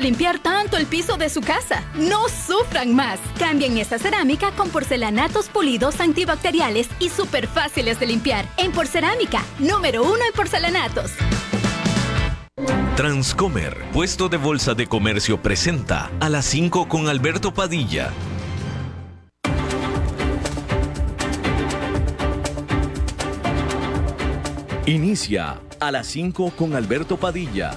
[0.00, 1.82] Limpiar tanto el piso de su casa?
[1.94, 3.20] No sufran más.
[3.38, 8.46] Cambien esta cerámica con porcelanatos pulidos antibacteriales y súper fáciles de limpiar.
[8.56, 11.12] En Porcerámica, número uno en porcelanatos.
[12.96, 18.10] Transcomer, puesto de bolsa de comercio, presenta a las 5 con Alberto Padilla.
[24.86, 27.76] Inicia a las 5 con Alberto Padilla.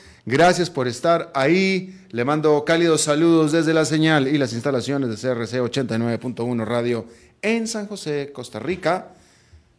[0.25, 1.99] Gracias por estar ahí.
[2.11, 7.07] Le mando cálidos saludos desde la señal y las instalaciones de CRC 89.1 Radio
[7.41, 9.13] en San José, Costa Rica,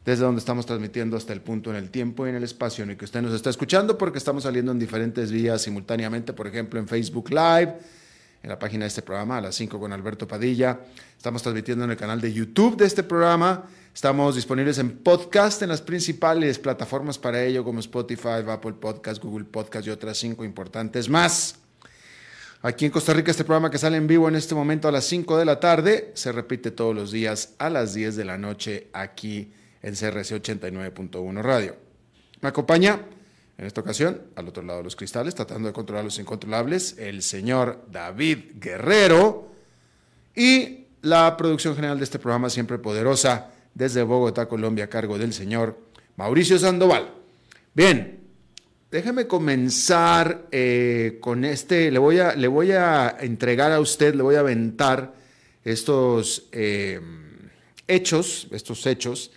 [0.04, 2.90] desde donde estamos transmitiendo hasta el punto en el tiempo y en el espacio en
[2.90, 6.80] el que usted nos está escuchando, porque estamos saliendo en diferentes vías simultáneamente, por ejemplo,
[6.80, 7.78] en Facebook Live,
[8.42, 10.80] en la página de este programa, a las 5 con Alberto Padilla.
[11.16, 13.64] Estamos transmitiendo en el canal de YouTube de este programa.
[13.94, 19.44] Estamos disponibles en podcast en las principales plataformas para ello, como Spotify, Apple Podcast, Google
[19.44, 21.56] Podcast y otras cinco importantes más.
[22.62, 25.04] Aquí en Costa Rica, este programa que sale en vivo en este momento a las
[25.06, 28.86] 5 de la tarde, se repite todos los días a las 10 de la noche
[28.92, 29.52] aquí
[29.82, 31.74] en CRC 89.1 Radio.
[32.40, 33.00] Me acompaña
[33.62, 37.22] en esta ocasión, al otro lado de los cristales, tratando de controlar los incontrolables, el
[37.22, 39.52] señor David Guerrero
[40.34, 45.32] y la producción general de este programa, siempre poderosa, desde Bogotá, Colombia, a cargo del
[45.32, 45.78] señor
[46.16, 47.14] Mauricio Sandoval.
[47.72, 48.18] Bien,
[48.90, 54.24] déjeme comenzar eh, con este, le voy, a, le voy a entregar a usted, le
[54.24, 55.14] voy a aventar
[55.62, 57.00] estos eh,
[57.86, 59.30] hechos, estos hechos,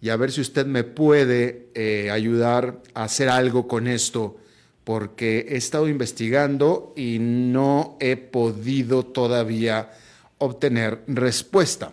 [0.00, 4.36] y a ver si usted me puede eh, ayudar a hacer algo con esto,
[4.84, 9.90] porque he estado investigando y no he podido todavía
[10.38, 11.92] obtener respuesta.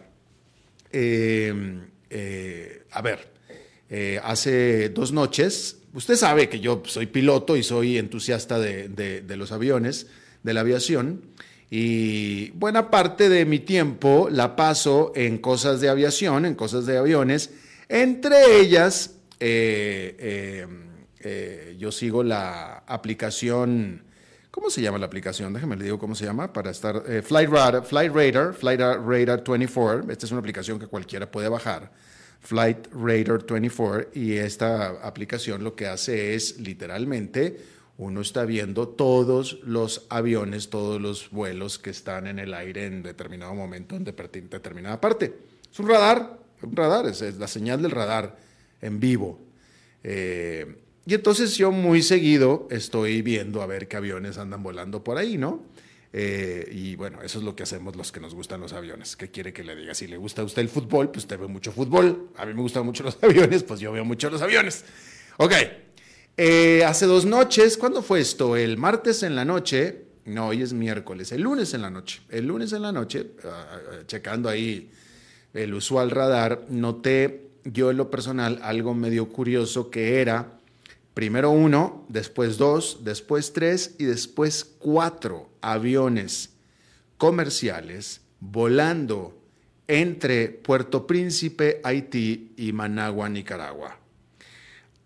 [0.92, 1.54] Eh,
[2.10, 3.28] eh, a ver,
[3.90, 9.38] eh, hace dos noches, usted sabe que yo soy piloto y soy entusiasta de, de,
[9.38, 10.08] los aviones,
[10.44, 11.22] de la aviación,
[11.70, 16.98] y buena parte de mi tiempo la paso en cosas de aviación, en cosas de
[16.98, 17.52] aviones,
[17.90, 19.16] entre ellas
[21.78, 24.08] yo sigo la aplicación
[24.58, 25.54] ¿Cómo se llama la aplicación?
[25.54, 27.04] Déjeme le digo cómo se llama para estar.
[27.08, 30.12] Eh, Flight, Radar, Flight Radar, Flight Radar 24.
[30.12, 31.92] Esta es una aplicación que cualquiera puede bajar.
[32.40, 34.10] Flight Radar 24.
[34.16, 37.56] Y esta aplicación lo que hace es literalmente
[38.00, 43.04] uno está viendo todos los aviones, todos los vuelos que están en el aire en
[43.04, 45.38] determinado momento, en determinada parte.
[45.72, 48.38] Es un radar, un radar, es, la señal del radar
[48.82, 49.40] en vivo.
[50.04, 55.18] Eh, y entonces yo muy seguido estoy viendo a ver qué aviones andan volando por
[55.18, 55.64] ahí, ¿no?
[56.14, 59.16] Eh, y bueno, eso es lo que hacemos los que nos gustan los aviones.
[59.16, 59.94] ¿Qué quiere que le diga?
[59.94, 62.30] Si le gusta a usted el fútbol, pues usted ve mucho fútbol.
[62.38, 64.84] A mí me gustan mucho los aviones, pues yo veo mucho los aviones.
[65.38, 65.54] Ok,
[66.36, 68.56] eh, hace dos noches, ¿cuándo fue esto?
[68.56, 72.22] El martes en la noche, no, hoy es miércoles, el lunes en la noche.
[72.30, 74.92] El lunes en la noche, ah, ah, checando ahí
[75.54, 80.58] el usual radar, noté yo en lo personal algo medio curioso que era
[81.18, 86.52] Primero uno, después dos, después tres y después cuatro aviones
[87.18, 89.36] comerciales volando
[89.88, 93.98] entre Puerto Príncipe, Haití y Managua, Nicaragua.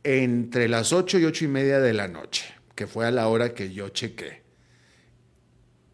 [0.03, 2.43] Entre las ocho y ocho y media de la noche,
[2.75, 4.41] que fue a la hora que yo chequé.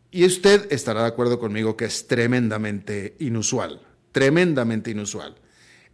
[0.10, 3.82] Y usted estará de acuerdo conmigo que es tremendamente inusual,
[4.18, 5.36] tremendamente inusual.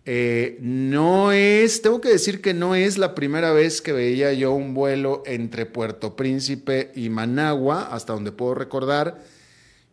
[0.05, 4.53] Eh, no es, tengo que decir que no es la primera vez que veía yo
[4.53, 9.21] un vuelo entre Puerto Príncipe y Managua, hasta donde puedo recordar,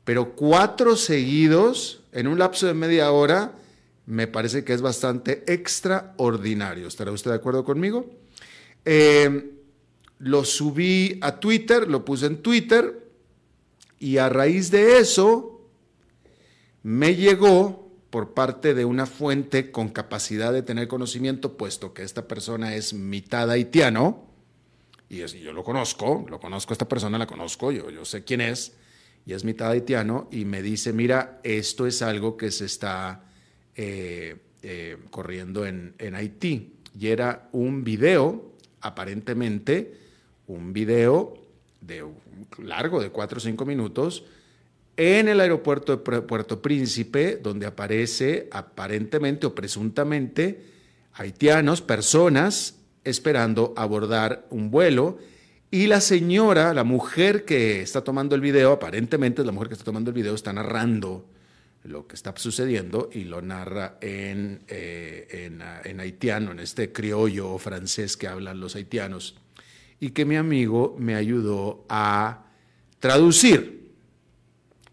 [0.04, 3.54] pero cuatro seguidos en un lapso de media hora
[4.06, 6.86] me parece que es bastante extraordinario.
[6.86, 8.08] ¿Estará usted de acuerdo conmigo?
[8.84, 9.54] Eh,
[10.20, 13.08] lo subí a Twitter, lo puse en Twitter
[13.98, 15.68] Y a raíz de eso,
[16.84, 22.26] me llegó por parte de una fuente con capacidad de tener conocimiento, puesto que esta
[22.26, 24.28] persona es mitad haitiano,
[25.08, 28.74] y yo lo conozco, lo conozco, esta persona la conozco, yo, yo sé quién es,
[29.26, 33.24] y es mitad haitiano, y me dice, mira, esto es algo que se está
[33.74, 36.74] eh, eh, corriendo en, en Haití.
[36.98, 39.96] Y era un video, aparentemente,
[40.46, 41.34] un video
[41.80, 42.04] de
[42.58, 44.24] largo, de cuatro o cinco minutos,
[44.96, 50.62] en el aeropuerto de Puerto Príncipe, donde aparece aparentemente o presuntamente
[51.14, 55.18] haitianos, personas esperando abordar un vuelo.
[55.70, 59.74] Y la señora, la mujer que está tomando el video, aparentemente es la mujer que
[59.74, 61.26] está tomando el video, está narrando
[61.84, 67.56] lo que está sucediendo y lo narra en, eh, en, en haitiano, en este criollo
[67.58, 69.36] francés que hablan los haitianos,
[69.98, 72.46] y que mi amigo me ayudó a
[72.98, 73.79] traducir.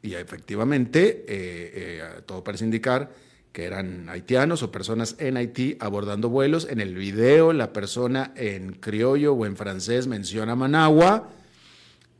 [0.07, 3.11] Y efectivamente, eh, eh, todo parece indicar
[3.51, 6.65] que eran haitianos o personas en Haití abordando vuelos.
[6.69, 11.29] En el video, la persona en criollo o en francés menciona Managua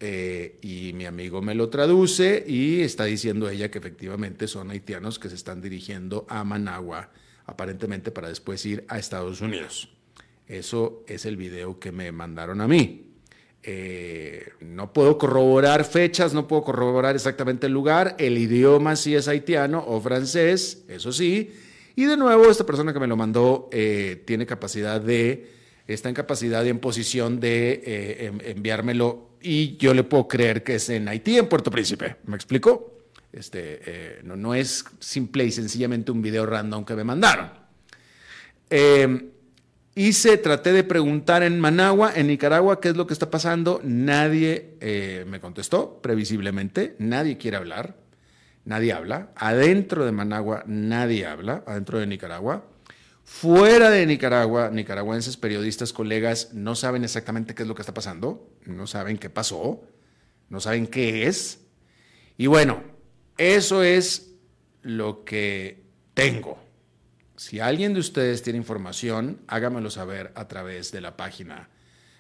[0.02, 5.18] eh, y mi amigo me lo traduce y está diciendo ella que efectivamente son haitianos
[5.18, 7.10] que se están dirigiendo a Managua,
[7.46, 9.88] aparentemente para después ir a Estados Unidos.
[10.46, 13.07] Eso es el video que me mandaron a mí.
[13.70, 19.28] Eh, no puedo corroborar fechas, no puedo corroborar exactamente el lugar, el idioma sí es
[19.28, 21.52] haitiano o francés, eso sí.
[21.98, 25.52] Y de nuevo, esta persona que me lo mandó eh, tiene capacidad de,
[25.86, 30.76] está en capacidad y en posición de eh, enviármelo y yo le puedo creer que
[30.76, 32.16] es en Haití, en Puerto Príncipe.
[32.24, 33.02] ¿Me explico?
[33.34, 37.52] Este, no, no es simple y sencillamente un video random que me mandaron.
[40.00, 43.82] Hice, traté de preguntar en Managua, en Nicaragua, qué es lo que está pasando.
[43.84, 46.96] Nadie eh, me contestó, previsiblemente.
[47.00, 47.96] Nadie quiere hablar.
[48.64, 49.32] Nadie habla.
[49.36, 51.64] Adentro de Managua, nadie habla.
[51.66, 52.70] Adentro de Nicaragua.
[53.24, 58.52] Fuera de Nicaragua, nicaragüenses, periodistas, colegas, no saben exactamente qué es lo que está pasando.
[58.68, 59.82] No saben qué pasó.
[60.50, 61.62] No saben qué es.
[62.38, 62.84] Y bueno,
[63.40, 64.36] eso es
[64.84, 66.67] lo que tengo.
[67.38, 71.70] Si alguien de ustedes tiene información, hágamelo saber a través de la página.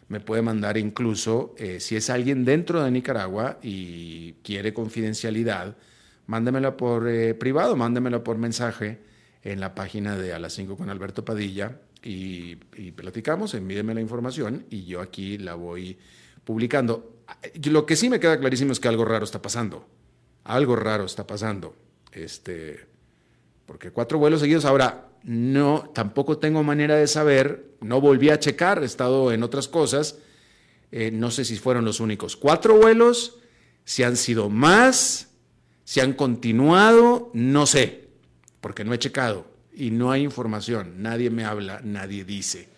[0.10, 5.76] Me puede mandar incluso, eh, si es alguien dentro de Nicaragua y quiere confidencialidad,
[6.28, 9.00] mándemela por eh, privado, mándemela por mensaje
[9.42, 12.56] en la página de A las 5 con Alberto Padilla y,
[12.92, 15.98] platicamos, envíeme la información y yo aquí la voy
[16.44, 17.24] publicando.
[17.64, 19.88] Lo que sí me queda clarísimo es que algo raro está pasando.
[20.44, 21.76] Algo raro está pasando.
[22.12, 22.86] Este,
[23.66, 24.64] porque cuatro vuelos seguidos.
[24.64, 29.68] Ahora, no, tampoco tengo manera de saber, no volví a checar, he estado en otras
[29.68, 30.20] cosas,
[30.90, 33.40] eh, no sé si fueron los únicos cuatro vuelos,
[33.84, 35.28] si han sido más,
[35.84, 38.08] si han continuado, no sé,
[38.62, 42.70] porque no he checado y no hay información, nadie me habla, nadie dice.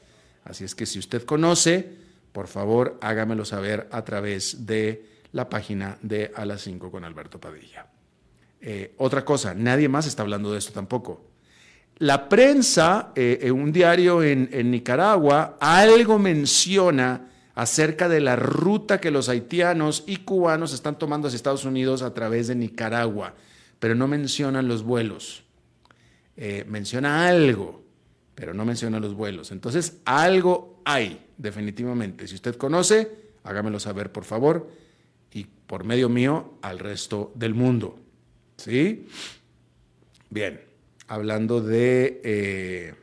[0.44, 1.98] Así es que si usted conoce,
[2.32, 7.40] por favor hágamelo saber a través de la página de A las 5 con Alberto
[7.40, 7.86] Padilla.
[8.60, 11.29] Eh, otra cosa, nadie más está hablando de esto tampoco.
[12.00, 19.12] La prensa, en eh, un diario en, Nicaragua, algo menciona acerca de la ruta que
[19.12, 23.34] los haitianos y cubanos están tomando hacia Estados Unidos a través de Nicaragua,
[23.80, 25.44] pero no mencionan los vuelos.
[26.38, 27.84] Eh, menciona algo,
[28.34, 29.52] pero no menciona los vuelos.
[29.52, 32.30] Entonces, algo hay, definitivamente.
[32.30, 33.12] Si usted conoce,
[33.44, 34.70] hágamelo saber, por favor,
[35.34, 38.00] y por medio mío al resto del mundo.
[38.56, 39.06] ¿Sí?
[40.30, 40.69] Bien
[41.10, 42.94] hablando de, eh,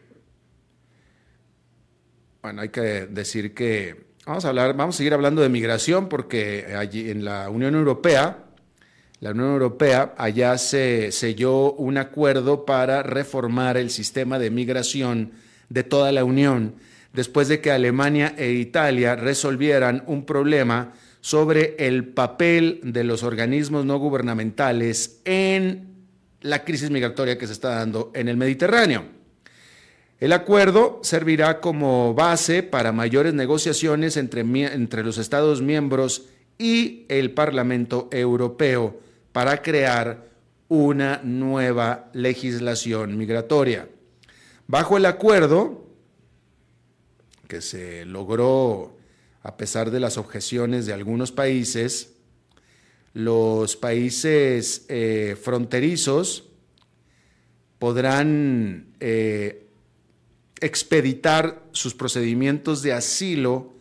[2.40, 6.72] bueno, hay que decir que vamos a hablar, vamos a seguir hablando de migración porque
[6.78, 8.44] allí en la Unión Europea,
[9.18, 15.32] la Unión Europea allá se selló un acuerdo para reformar el sistema de migración
[15.68, 16.76] de toda la Unión
[17.12, 23.84] después de que Alemania e Italia resolvieran un problema sobre el papel de los organismos
[23.84, 25.95] no gubernamentales en
[26.40, 29.04] la crisis migratoria que se está dando en el Mediterráneo.
[30.18, 36.26] El acuerdo servirá como base para mayores negociaciones entre, entre, los Estados miembros
[36.58, 38.98] y el Parlamento Europeo
[39.32, 40.24] para crear
[40.68, 43.88] una nueva legislación migratoria.
[44.66, 45.86] Bajo el acuerdo,
[47.46, 48.96] que se logró
[49.42, 52.15] a pesar de las objeciones de algunos países,
[53.16, 56.44] los países eh, fronterizos
[57.78, 59.70] podrán eh,
[60.60, 63.72] expeditar sus procedimientos de asilo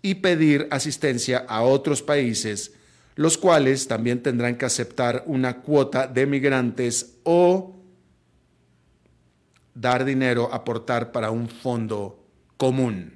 [0.00, 2.74] y pedir asistencia a otros países,
[3.16, 7.74] los cuales también tendrán que aceptar una cuota de migrantes o
[9.74, 12.24] dar dinero, aportar para un fondo
[12.56, 13.12] común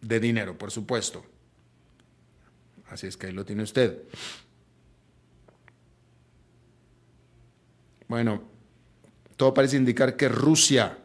[0.00, 1.22] de dinero, por supuesto.
[2.88, 3.98] Así es que ahí lo tiene usted.
[8.10, 8.42] Bueno,
[9.36, 10.98] todo parece indicar que Rusia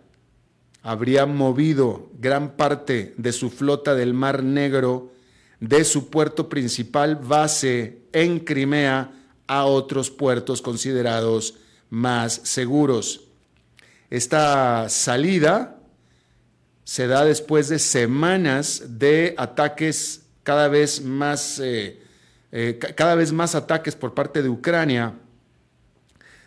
[0.81, 5.11] habría movido gran parte de su flota del Mar Negro
[5.59, 9.11] de su puerto principal base en Crimea
[9.45, 11.59] a otros puertos considerados
[11.91, 13.25] más seguros.
[14.09, 15.77] Esta salida
[16.85, 22.01] se da después de semanas de ataques cada vez más, eh,
[22.51, 25.13] eh, cada vez más ataques por parte de Ucrania,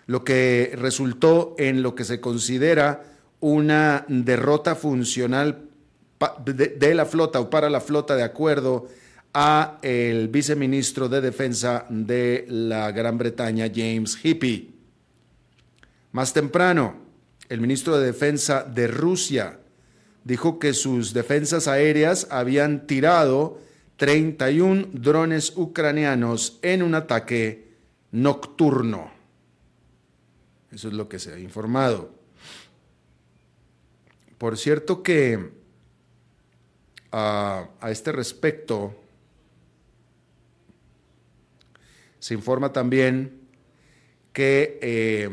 [0.08, 3.04] lo que resultó en lo que se considera
[3.40, 5.68] una derrota funcional
[6.46, 8.88] de, la flota o para la flota de acuerdo
[9.34, 14.70] a el viceministro de Defensa de la Gran Bretaña, James Hippie.
[16.12, 16.94] Más temprano,
[17.50, 19.58] el ministro de Defensa de Rusia
[20.24, 23.60] dijo que sus defensas aéreas habían tirado
[23.98, 27.74] 31 drones ucranianos en un ataque
[28.10, 29.17] nocturno.
[30.72, 32.10] Eso es lo que se ha informado.
[34.36, 35.50] Por cierto que
[37.10, 38.94] a, este respecto
[42.18, 43.48] se informa también
[44.32, 45.30] que eh,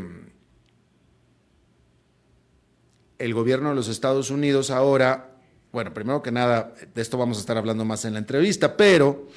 [3.19, 5.35] el gobierno de los Estados Unidos ahora,
[5.71, 9.27] bueno, primero que nada, de esto vamos a estar hablando más en la entrevista, pero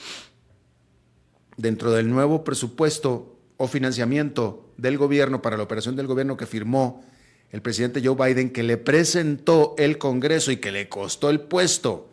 [1.57, 7.05] dentro del nuevo presupuesto o financiamiento del gobierno para la operación del gobierno que firmó
[7.51, 12.09] el presidente Joe Biden, que le presentó el Congreso y que le costó el puesto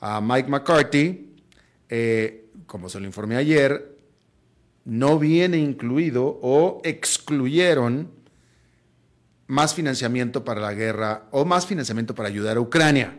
[0.00, 1.34] a Mike McCarthy,
[1.88, 3.96] eh, como se lo informé ayer,
[4.84, 8.10] no viene incluido o excluyeron
[9.48, 13.18] más financiamiento para la guerra o más financiamiento para ayudar a Ucrania.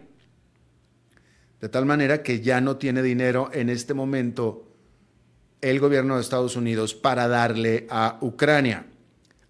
[1.60, 4.67] De tal manera que ya no tiene dinero en este momento
[5.62, 8.86] el gobierno de Estados Unidos para darle a Ucrania.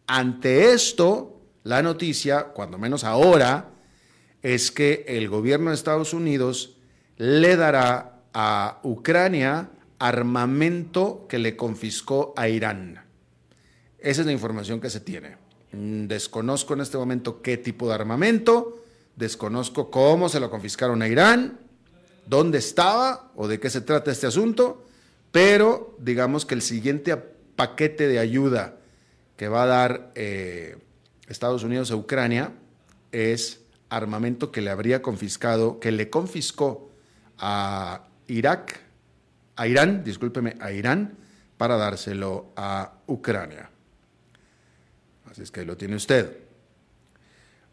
[0.07, 3.69] Ante esto, la noticia, cuando menos ahora,
[4.41, 6.77] es que el gobierno de Estados Unidos
[7.17, 13.03] le dará a Ucrania armamento que le confiscó a Irán.
[13.99, 15.37] Esa es la información que se tiene.
[15.71, 18.83] Desconozco en este momento qué tipo de armamento,
[19.15, 21.59] desconozco cómo se lo confiscaron a Irán,
[22.25, 24.87] dónde estaba o de qué se trata este asunto,
[25.38, 27.15] pero digamos que el siguiente
[27.56, 28.77] paquete de ayuda
[29.36, 30.79] que va a dar eh,
[31.27, 32.53] Estados Unidos a Ucrania
[33.12, 36.91] es armamento que le habría confiscado, que le confiscó
[37.38, 38.79] a Irak,
[39.56, 41.15] a Irán, discúlpeme, a Irán,
[41.56, 43.70] para dárselo a Ucrania.
[45.29, 46.36] Así es que lo tiene usted.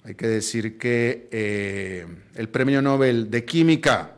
[0.05, 4.17] Hay que decir que eh, el Premio Nobel de Química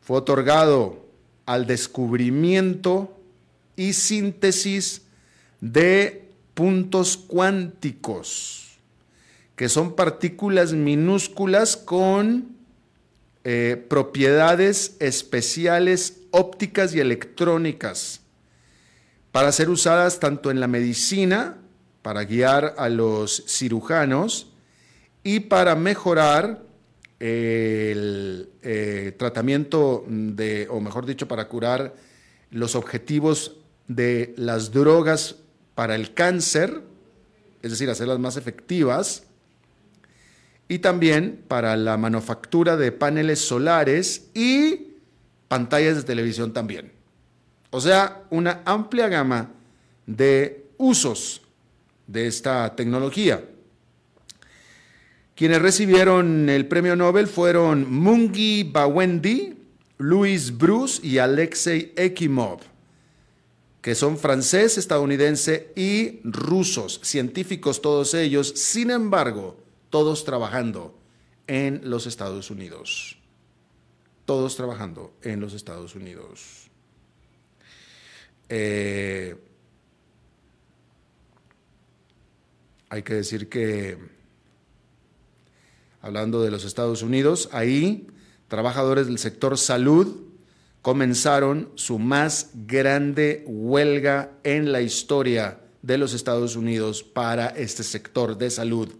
[0.00, 1.01] fue otorgado
[1.46, 3.16] al descubrimiento
[3.76, 5.02] y síntesis
[5.60, 8.78] de puntos cuánticos,
[9.56, 12.56] que son partículas minúsculas con
[13.44, 18.20] eh, propiedades especiales ópticas y electrónicas
[19.32, 21.56] para ser usadas tanto en la medicina,
[22.02, 24.48] para guiar a los cirujanos
[25.24, 26.62] y para mejorar
[27.22, 31.94] el eh, tratamiento de, o mejor dicho, para curar
[32.50, 35.36] los objetivos de las drogas
[35.76, 36.82] para el cáncer,
[37.62, 39.22] es decir, hacerlas más efectivas,
[40.66, 44.96] y también para la manufactura de paneles solares y
[45.46, 46.90] pantallas de televisión también.
[47.70, 49.50] O sea, una amplia gama
[50.06, 51.42] de usos
[52.08, 53.44] de esta tecnología.
[55.34, 59.54] Quienes recibieron el premio Nobel fueron Mungi Bawendi,
[59.98, 62.60] Louis Bruce y Alexei Ekimov,
[63.80, 69.56] que son francés, estadounidense y rusos, científicos todos ellos, sin embargo,
[69.90, 70.98] todos trabajando
[71.46, 73.18] en los Estados Unidos.
[74.26, 76.70] Todos trabajando en los Estados Unidos.
[78.48, 79.36] Eh,
[82.90, 84.21] hay que decir que
[86.02, 88.08] hablando de los Estados Unidos, ahí
[88.48, 90.08] trabajadores del sector salud
[90.82, 98.36] comenzaron su más grande huelga en la historia de los Estados Unidos para este sector
[98.36, 98.92] de salud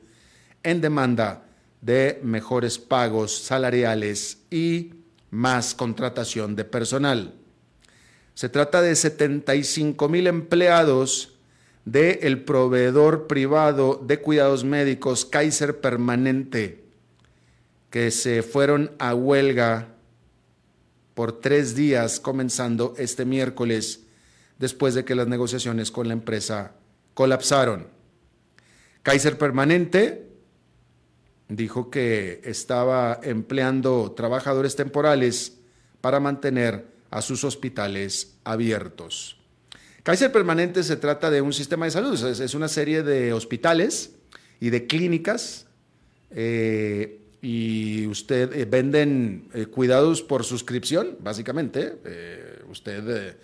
[0.62, 1.44] en demanda
[1.80, 4.92] de mejores pagos salariales y
[5.30, 7.34] más contratación de personal.
[8.34, 11.36] Se trata de 75 mil empleados
[11.84, 16.81] del proveedor privado de cuidados médicos Kaiser Permanente,
[17.92, 19.88] que se fueron a huelga
[21.12, 24.00] por tres días, comenzando este miércoles,
[24.58, 26.72] después de que las negociaciones con la empresa
[27.12, 27.88] colapsaron.
[29.02, 30.26] Kaiser Permanente
[31.48, 35.58] dijo que estaba empleando trabajadores temporales
[36.00, 39.36] para mantener a sus hospitales abiertos.
[40.02, 44.12] Kaiser Permanente se trata de un sistema de salud, es, una serie de hospitales
[44.60, 45.66] y de clínicas
[46.30, 51.98] eh, y usted eh, venden eh, cuidados por suscripción, básicamente.
[52.70, 53.36] usted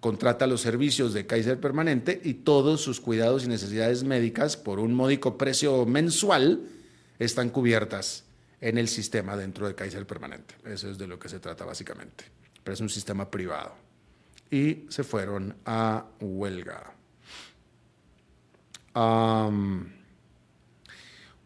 [0.00, 4.92] contrata los servicios de Kaiser Permanente y todos sus cuidados y necesidades médicas por un
[4.92, 6.60] módico precio mensual
[7.18, 8.24] están cubiertas
[8.60, 10.54] en el sistema dentro de Kaiser Permanente.
[10.64, 12.24] Eso es de lo que se trata básicamente.
[12.62, 13.74] Pero es un sistema privado.
[14.50, 16.92] Y se fueron a huelga.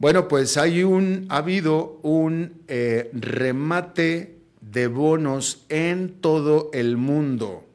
[0.00, 7.66] Bueno, pues hay un, ha habido un eh, remate de bonos en todo el mundo.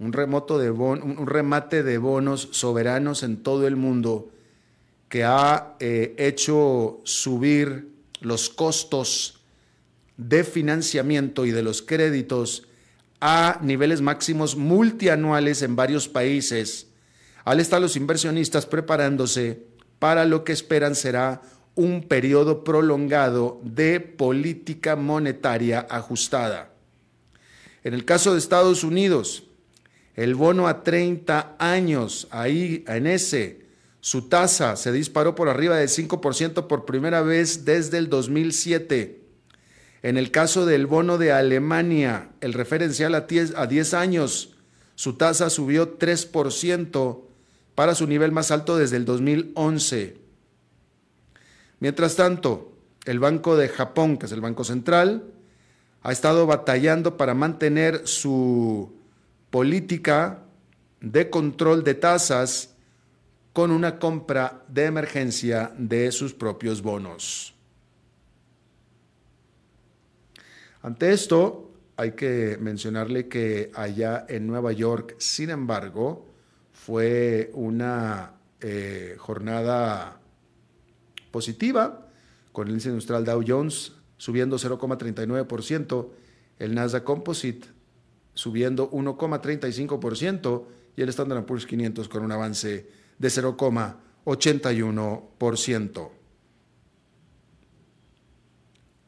[0.00, 4.30] Un, remoto de un remate de bonos soberanos en todo el mundo
[5.08, 7.88] que ha eh, hecho subir
[8.20, 9.40] los costos
[10.16, 12.64] de financiamiento y de los créditos
[13.20, 16.88] a niveles máximos multianuales en varios países,
[17.44, 19.68] al estar los inversionistas preparándose
[19.98, 21.42] para lo que esperan será
[21.74, 26.70] un periodo prolongado de política monetaria ajustada.
[27.84, 29.44] En el caso de Estados Unidos,
[30.16, 33.68] el bono a 30 años, ahí en ese,
[34.00, 39.20] su tasa se disparó por arriba del 5% por primera vez desde el 2007.
[40.02, 43.26] En el caso del bono de Alemania, el referencial a
[43.66, 44.56] 10, años,
[44.94, 47.20] su tasa subió 3%
[47.78, 50.16] para su nivel más alto desde el 2011.
[51.78, 52.72] Mientras tanto,
[53.04, 55.22] el Banco de Japón, que es el Banco Central,
[56.02, 58.92] ha estado batallando para mantener su
[59.50, 60.40] política
[61.00, 62.74] de control de tasas
[63.52, 67.54] con una compra de emergencia de sus propios bonos.
[70.82, 76.27] Ante esto, hay que mencionarle que allá en Nueva York, sin embargo,
[76.88, 80.18] fue una eh, jornada
[81.30, 82.08] positiva,
[82.50, 86.08] con el índice industrial Dow Jones subiendo 0,39%,
[86.58, 87.68] el Nasdaq Composite
[88.32, 90.64] subiendo 1,35%
[90.96, 96.10] y el Standard Poor's 500 con un avance de 0,81%.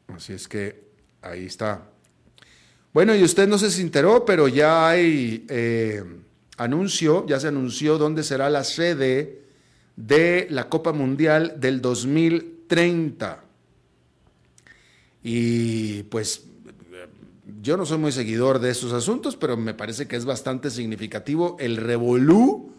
[0.09, 0.91] Así es que
[1.23, 1.89] ahí está.
[2.93, 6.03] Bueno, y usted no se enteró, pero ya hay eh,
[6.57, 9.41] anuncio, ya se anunció dónde será la sede
[9.95, 13.43] de la Copa Mundial del 2030.
[15.23, 16.45] Y pues
[17.61, 21.57] yo no soy muy seguidor de esos asuntos, pero me parece que es bastante significativo
[21.59, 22.73] el revolú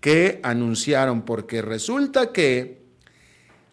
[0.00, 2.82] que anunciaron, porque resulta que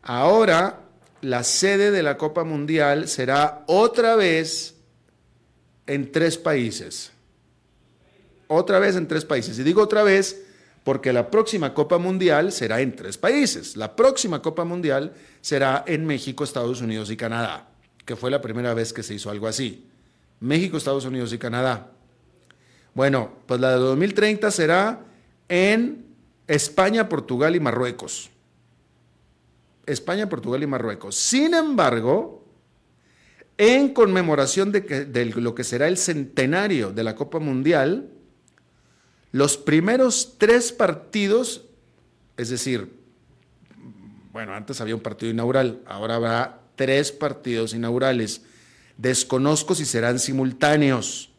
[0.01, 0.81] ahora
[1.21, 4.75] la sede de la Copa Mundial será otra vez
[5.87, 7.11] en tres países.
[8.53, 9.57] Otra vez en tres países.
[9.57, 10.43] Y digo otra vez
[10.83, 13.77] porque la próxima Copa Mundial será en tres países.
[13.77, 17.69] La próxima Copa Mundial será en México, Estados Unidos y Canadá,
[18.03, 19.87] que fue la primera vez que se hizo algo así.
[20.41, 21.91] México, Estados Unidos y Canadá.
[22.93, 24.99] Bueno, pues la de 2030 será
[25.47, 26.07] en
[26.45, 28.31] España, Portugal y Marruecos.
[29.85, 31.15] España, Portugal y Marruecos.
[31.15, 32.43] Sin embargo,
[33.57, 38.09] en conmemoración de, lo que será el centenario de la Copa Mundial,
[39.31, 41.65] los primeros tres partidos,
[42.37, 42.93] es decir,
[44.31, 48.41] bueno, antes había un partido inaugural, ahora habrá tres partidos inaugurales.
[48.97, 51.29] Desconozco si serán simultáneos.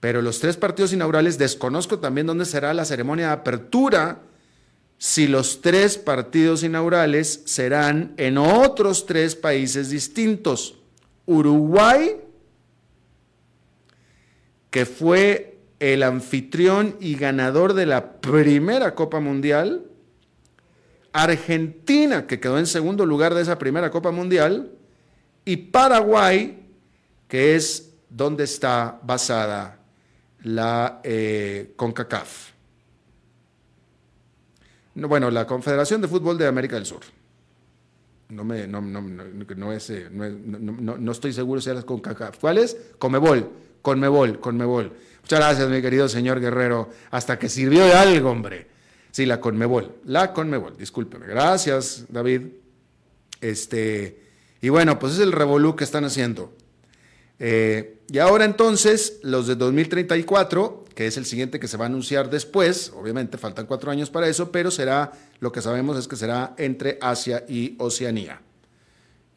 [0.00, 4.20] Pero los tres partidos inaugurales desconozco también dónde será la ceremonia de apertura,
[4.98, 10.76] si los tres partidos inaugurales serán en otros tres países distintos.
[11.26, 12.16] Uruguay,
[14.70, 15.53] que fue
[15.92, 19.84] el anfitrión y ganador de la primera Copa Mundial,
[21.12, 24.72] Argentina, que quedó en segundo lugar de esa primera Copa Mundial,
[25.44, 26.70] y Paraguay,
[27.28, 29.78] que es donde está basada
[30.42, 32.52] la eh, CONCACAF.
[34.94, 37.02] bueno, la Confederación de Fútbol de América del Sur.
[38.30, 38.66] No, me,
[41.12, 42.38] estoy seguro si es la CONCACAF.
[42.38, 42.74] ¿Cuál es?
[42.98, 43.50] Comebol.
[43.82, 44.94] Conmebol, Conmebol.
[45.24, 46.90] Muchas gracias, mi querido señor Guerrero.
[47.10, 48.66] Hasta que sirvió de algo, hombre.
[49.10, 49.90] Sí, la Conmebol.
[50.04, 51.26] La Conmebol, discúlpeme.
[51.26, 52.42] Gracias, David.
[53.40, 54.20] Este,
[54.60, 56.52] y bueno, pues es el revolú que están haciendo.
[57.38, 61.88] Eh, y ahora entonces, los de 2034, que es el siguiente que se va a
[61.88, 66.16] anunciar después, obviamente faltan cuatro años para eso, pero será, lo que sabemos es que
[66.16, 68.42] será entre Asia y Oceanía.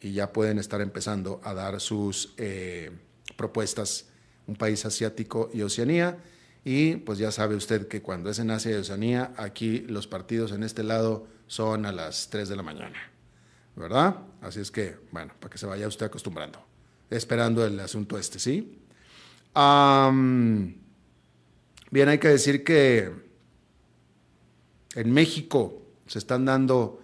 [0.02, 2.90] Y ya pueden estar empezando a dar sus eh,
[3.36, 4.07] propuestas,
[4.48, 6.18] un país asiático y Oceanía.
[6.64, 10.50] Y pues ya sabe usted que cuando es en Asia y Oceanía, aquí los partidos
[10.50, 12.98] en este lado son a las 3 de la mañana.
[13.78, 14.16] ¿verdad?
[14.40, 16.58] Así es que, bueno, para que se vaya usted acostumbrando,
[17.10, 18.74] esperando el asunto este, ¿sí?
[21.90, 23.12] bien, hay que decir que
[24.94, 27.02] en México se están dando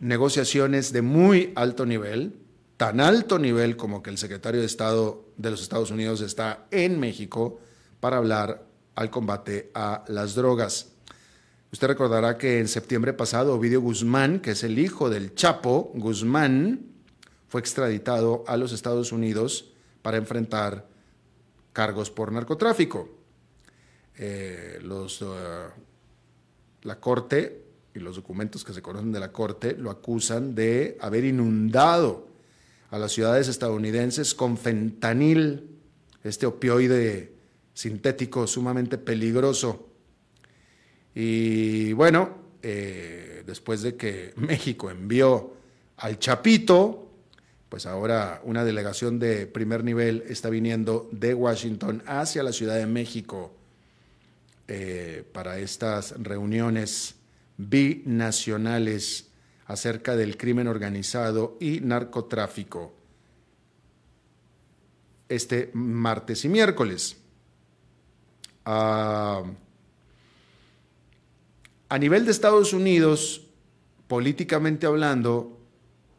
[0.00, 2.38] negociaciones de muy alto nivel,
[2.84, 7.00] tan alto nivel como que el secretario de Estado de los Estados Unidos está en
[7.00, 7.58] México
[7.98, 10.92] para hablar al combate a las drogas.
[11.72, 16.82] Usted recordará que en septiembre pasado Ovidio Guzmán, que es el hijo del Chapo Guzmán,
[17.48, 20.86] fue extraditado a los Estados Unidos para enfrentar
[21.72, 23.08] cargos por narcotráfico.
[24.18, 25.70] Eh, los, uh,
[26.82, 31.24] la Corte y los documentos que se conocen de la Corte lo acusan de haber
[31.24, 32.33] inundado
[32.94, 35.68] a las ciudades estadounidenses con fentanil,
[36.22, 37.32] este opioide
[37.74, 39.88] sintético sumamente peligroso.
[41.12, 45.54] Y bueno, eh, después de que México envió
[45.96, 47.10] al Chapito,
[47.68, 52.86] pues ahora una delegación de primer nivel está viniendo de Washington hacia la Ciudad de
[52.86, 53.56] México
[54.68, 57.16] eh, para estas reuniones
[57.56, 59.32] binacionales
[59.66, 62.92] acerca del crimen organizado y narcotráfico
[65.28, 67.16] este martes y miércoles.
[68.64, 69.42] Ah,
[71.88, 73.42] a nivel de Estados Unidos,
[74.08, 75.60] políticamente hablando,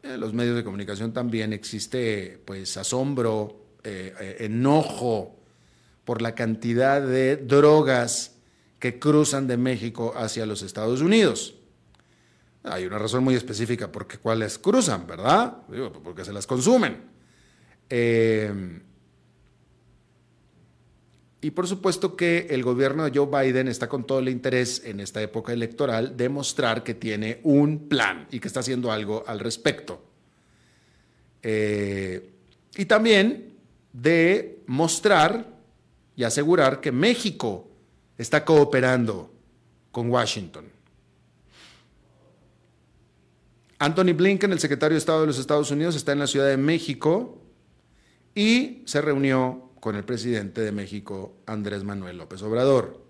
[0.02, 5.36] en los medios de comunicación también existe pues asombro, eh, eh, enojo
[6.04, 8.36] por la cantidad de drogas
[8.78, 11.55] que cruzan de México hacia los Estados Unidos.
[12.66, 15.58] Hay una razón muy específica por qué cuáles cruzan, ¿verdad?
[16.02, 17.00] porque se las consumen.
[17.88, 18.80] Eh,
[21.40, 24.98] y por supuesto que el gobierno de Joe Biden está con todo el interés en
[24.98, 29.38] esta época electoral de mostrar que tiene un plan y que está haciendo algo al
[29.38, 30.02] respecto.
[31.42, 32.32] Eh,
[32.76, 33.54] y también
[33.92, 35.46] de mostrar
[36.16, 37.68] y asegurar que México
[38.18, 39.30] está cooperando
[39.92, 40.75] con Washington.
[43.78, 46.56] Anthony Blinken, el secretario de Estado de los Estados Unidos, está en la Ciudad de
[46.56, 47.42] México
[48.34, 53.04] y se reunió con el presidente de México, Andrés Manuel López Obrador.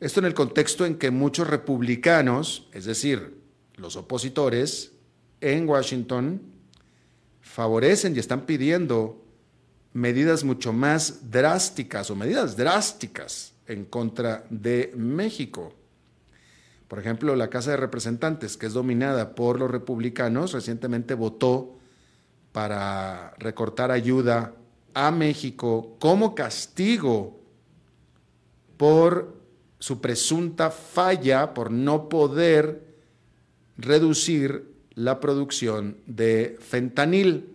[0.00, 3.40] Esto en el contexto en que muchos republicanos, es decir,
[3.76, 4.92] los opositores
[5.40, 6.42] en Washington,
[7.40, 9.24] favorecen y están pidiendo
[9.92, 15.77] medidas mucho más drásticas o medidas drásticas en contra de México.
[16.88, 21.76] Por ejemplo, la Casa de Representantes, que es dominada por los republicanos, recientemente votó
[22.52, 24.54] para recortar ayuda
[24.94, 27.38] a México como castigo
[28.78, 29.36] por
[29.78, 32.82] su presunta falla por no poder
[33.76, 37.54] reducir la producción de fentanil.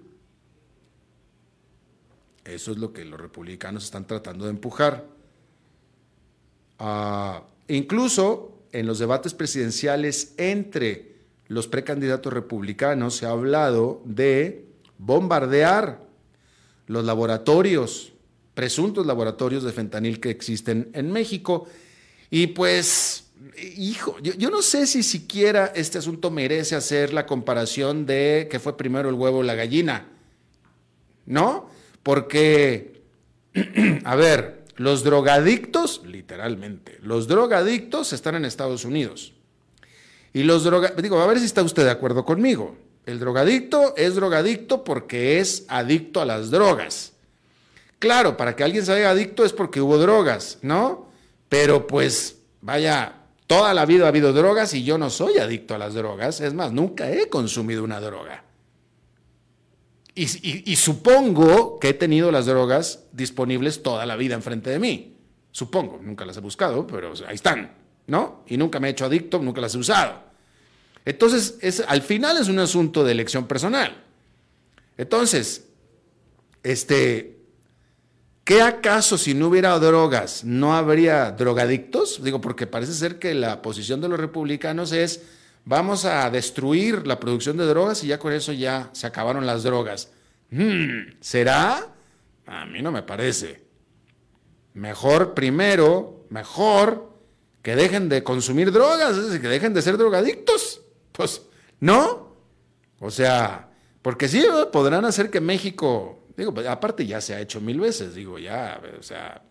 [2.45, 5.05] Eso es lo que los republicanos están tratando de empujar.
[6.79, 11.13] Ah, incluso en los debates presidenciales entre
[11.47, 14.65] los precandidatos republicanos se ha hablado de
[14.97, 16.01] bombardear
[16.87, 18.13] los laboratorios,
[18.53, 21.67] presuntos laboratorios de fentanil que existen en México.
[22.29, 23.25] Y pues,
[23.77, 28.75] hijo, yo, no sé si siquiera este asunto merece hacer la comparación de que fue
[28.75, 30.07] primero el huevo o la gallina,
[31.25, 31.69] ¿no?
[32.01, 33.01] Porque,
[34.03, 39.33] a ver, los drogadictos, literalmente, los drogadictos están en Estados Unidos.
[40.33, 42.75] Y los drogadictos, digo, a ver si está usted de acuerdo conmigo.
[43.05, 47.13] El drogadicto es drogadicto porque es adicto a las drogas.
[47.99, 51.09] Claro, para que alguien sea adicto es porque hubo drogas, ¿no?
[51.47, 53.13] Pero pues, vaya,
[53.47, 56.41] toda la vida ha habido drogas y yo no soy adicto a las drogas.
[56.41, 58.43] Es más, nunca he consumido una droga.
[60.15, 65.17] Y, supongo que he tenido las drogas disponibles toda la vida enfrente de mí.
[65.51, 67.73] Supongo, nunca las he buscado, pero ahí están,
[68.07, 68.43] ¿no?
[68.47, 70.21] Y nunca me he hecho adicto, nunca las he usado.
[71.05, 74.03] Entonces, es, al final es un asunto de elección personal.
[74.97, 75.67] Entonces,
[76.61, 77.33] este,
[78.43, 82.21] ¿Qué acaso si no hubiera drogas no habría drogadictos?
[82.21, 85.21] Digo, porque parece ser que la posición de los republicanos es
[85.65, 89.63] vamos a destruir la producción de drogas y ya con eso ya se acabaron las
[89.63, 90.11] drogas.
[90.49, 91.93] Hmm, ¿Será?
[92.45, 93.63] A mí no me parece.
[94.73, 97.11] Mejor primero, mejor
[97.61, 100.81] que dejen de consumir drogas, que dejen de ser drogadictos.
[101.11, 101.43] Pues,
[101.79, 102.35] ¿no?
[102.99, 103.69] O sea,
[104.01, 108.15] porque sí, podrán hacer que México Digo, pues, aparte ya se ha hecho mil veces,
[108.15, 109.43] digo, ya, o sea,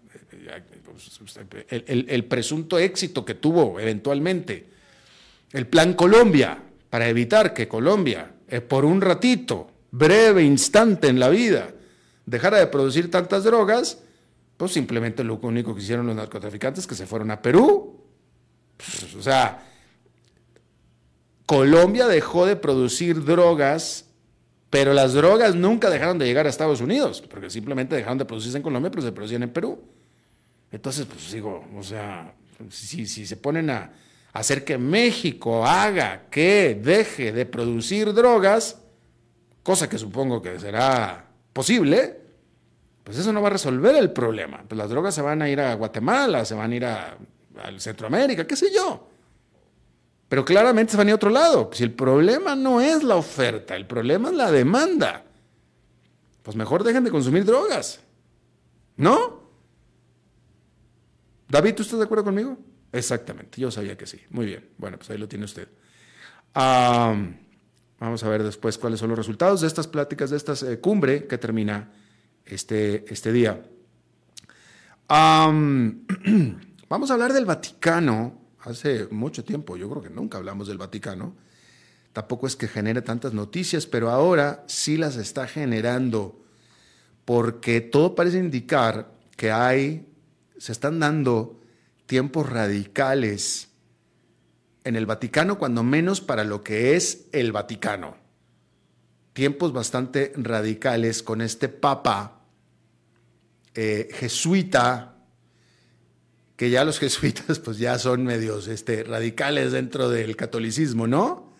[0.85, 4.68] pues, el, presunto éxito que tuvo eventualmente
[5.53, 11.29] el Plan Colombia, para evitar que Colombia, eh, por un ratito, breve instante en la
[11.29, 11.69] vida,
[12.27, 13.99] dejara de producir tantas drogas,
[14.57, 18.01] pues simplemente lo único que hicieron los narcotraficantes es que se fueron a Perú.
[19.19, 19.62] O sea,
[21.47, 24.07] Colombia dejó de producir drogas
[24.73, 28.57] pero las drogas nunca dejaron de llegar a Estados Unidos, porque simplemente dejaron de producirse
[28.57, 29.79] en Colombia, pero se producían en Perú.
[30.71, 32.35] Entonces, pues digo, o sea,
[32.71, 33.93] si, se ponen a
[34.33, 38.79] hacer que México haga que deje de producir drogas,
[39.62, 42.21] cosa que supongo que será posible,
[43.05, 44.64] pues eso no va a resolver el problema.
[44.66, 47.16] Pues las drogas se van a ir a Guatemala, se van a ir a,
[47.79, 49.09] Centroamérica, qué sé yo.
[50.29, 51.71] Pero claramente se van a ir a otro lado.
[51.73, 55.25] Si el problema no es la oferta, el problema es la demanda.
[56.42, 58.01] Pues mejor dejen de consumir drogas.
[58.97, 59.42] ¿No?
[61.49, 62.57] David, ¿tú estás de acuerdo conmigo?
[62.92, 64.20] Exactamente, yo sabía que sí.
[64.31, 64.68] Muy bien.
[64.76, 65.68] Bueno, pues ahí lo tiene usted.
[66.55, 71.26] vamos a ver después cuáles son los resultados de estas pláticas, de esta eh, cumbre
[71.26, 71.90] que termina
[72.44, 73.62] este, este día.
[75.09, 81.35] vamos a hablar del Vaticano hace mucho tiempo, yo creo que nunca hablamos del Vaticano,
[82.12, 86.40] tampoco es que genere tantas noticias, pero ahora sí las está generando,
[87.24, 90.07] porque todo parece indicar que hay,
[90.57, 91.62] se están dando
[92.12, 93.68] tiempos radicales
[94.85, 98.18] en el Vaticano, cuando menos para lo que es el Vaticano.
[99.33, 102.42] Tiempos bastante radicales con este papa
[103.75, 105.25] eh, jesuita,
[106.55, 111.55] que ya los jesuitas pues ya son medios este, radicales dentro del catolicismo, ¿no?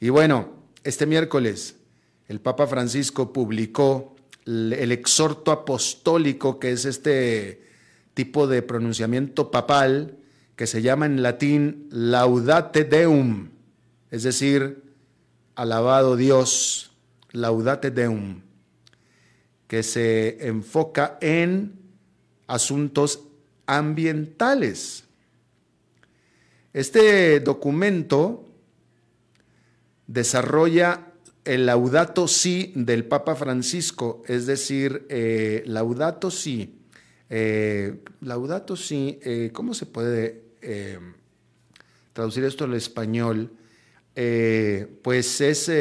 [0.00, 1.76] Y bueno, este miércoles
[2.26, 7.70] el Papa Francisco publicó el exhorto apostólico, que es este
[8.14, 10.18] tipo de pronunciamiento papal
[10.56, 13.48] que se llama en latín laudate deum,
[14.10, 14.82] es decir,
[15.54, 16.92] alabado Dios,
[17.32, 18.42] laudate deum,
[19.66, 21.80] que se enfoca en
[22.46, 23.24] asuntos
[23.66, 25.04] ambientales.
[26.72, 28.48] Este documento
[30.06, 31.12] desarrolla
[31.44, 36.81] el laudato si del Papa Francisco, es decir, eh, laudato si.
[37.34, 40.42] Eh, laudato si, eh, ¿cómo se puede
[42.12, 43.50] traducir esto al español?
[45.00, 45.72] pues es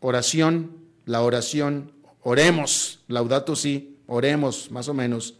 [0.00, 0.72] oración,
[1.06, 5.38] la oración, oremos, laudato si, oremos, más o menos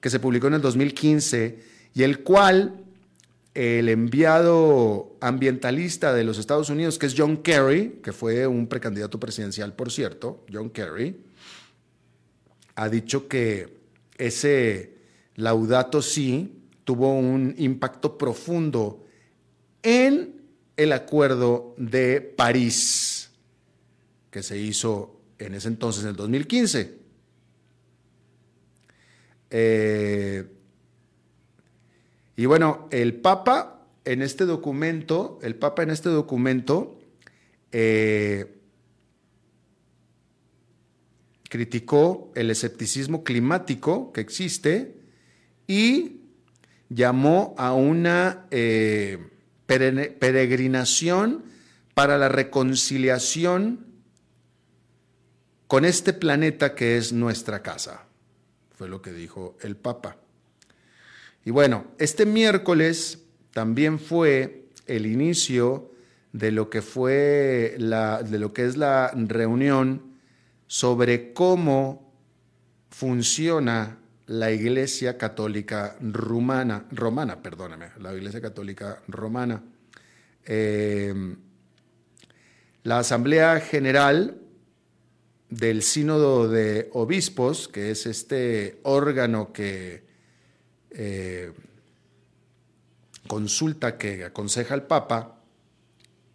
[0.00, 1.58] que se publicó en el 2015
[1.92, 2.84] y el cual
[3.54, 9.18] el enviado ambientalista de los Estados Unidos, que es John Kerry, que fue un precandidato
[9.18, 11.16] presidencial, por cierto, John Kerry,
[12.74, 13.78] ha dicho que
[14.18, 14.94] ese
[15.36, 19.04] laudato sí tuvo un impacto profundo
[19.82, 20.42] en
[20.76, 23.30] el acuerdo de París,
[24.30, 26.98] que se hizo en ese entonces, en el 2015.
[29.50, 30.44] Eh,
[32.36, 36.98] y bueno, el Papa en este documento, el Papa en este documento
[37.70, 38.61] eh,
[41.52, 44.96] criticó el escepticismo climático que existe
[45.66, 46.22] y
[46.88, 49.18] llamó a una eh,
[49.66, 51.44] peregrinación
[51.92, 53.84] para la reconciliación
[55.66, 58.06] con este planeta que es nuestra casa
[58.74, 60.16] fue lo que dijo el Papa.
[61.44, 65.92] Y bueno, este miércoles también fue el inicio
[66.32, 70.11] de lo que fue la, de lo que es la reunión
[70.72, 72.14] sobre cómo
[72.88, 79.62] funciona la Iglesia Católica Rumana, Romana, perdóname, la Iglesia Católica Romana.
[80.46, 81.36] Eh,
[82.84, 84.40] la Asamblea General
[85.50, 90.06] del Sínodo de Obispos, que es este órgano que
[90.88, 91.52] eh,
[93.28, 95.38] consulta, que aconseja al Papa,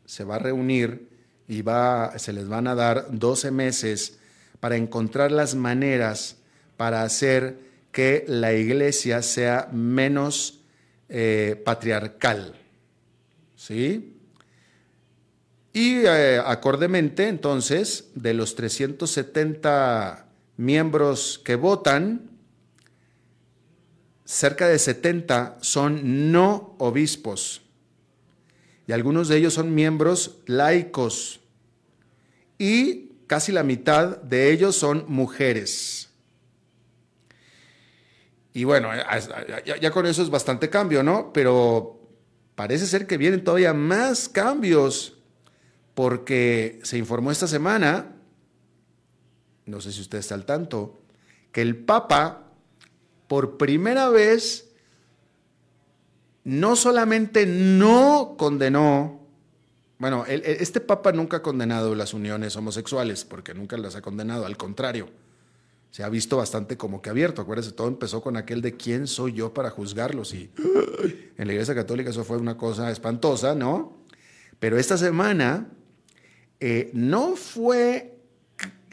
[0.06, 1.10] se va a reunir
[1.48, 4.17] y va, se les van a dar 12 meses
[4.60, 6.38] para encontrar las maneras
[6.78, 7.60] para hacer
[7.92, 10.62] que la iglesia sea menos
[11.10, 12.56] eh, patriarcal.
[13.56, 14.14] ¿Sí?
[15.74, 22.30] Y eh, acordemente, entonces, de los 370 miembros que votan,
[24.26, 27.62] cerca de 70 son no obispos
[28.88, 31.42] y algunos de ellos son miembros laicos
[32.58, 36.10] y casi la mitad de ellos son mujeres.
[38.54, 38.90] Y bueno,
[39.66, 41.32] ya, con eso es bastante cambio, ¿no?
[41.32, 42.00] Pero
[42.56, 45.14] parece ser que vienen todavía más cambios
[45.94, 48.16] porque se informó esta semana,
[49.66, 51.00] no sé si usted está al tanto,
[51.52, 52.48] que el Papa
[53.28, 54.72] por primera vez
[56.44, 59.17] no solamente no condenó,
[60.00, 64.58] bueno, este Papa nunca ha condenado las uniones homosexuales, porque nunca las ha condenado, al
[64.58, 65.10] contrario,
[65.92, 67.42] se ha visto bastante como que abierto.
[67.42, 70.52] Acuérdense, todo empezó con aquel de quién soy yo para juzgarlos y
[71.38, 73.98] en la Iglesia Católica eso fue una cosa espantosa, ¿no?
[74.60, 75.68] Pero esta semana
[76.60, 78.14] eh, no fue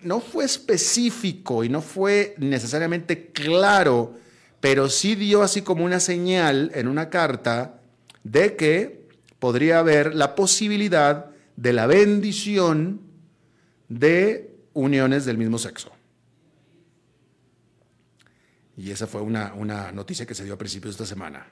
[0.02, 4.14] no fue específico y no fue necesariamente claro
[4.64, 7.82] pero sí dio así como una señal en una carta
[8.22, 9.03] de que
[9.44, 13.02] podría haber la posibilidad de la bendición
[13.90, 15.92] de uniones del mismo sexo.
[18.74, 21.46] Y esa fue una, noticia que se dio a principios de esta semana.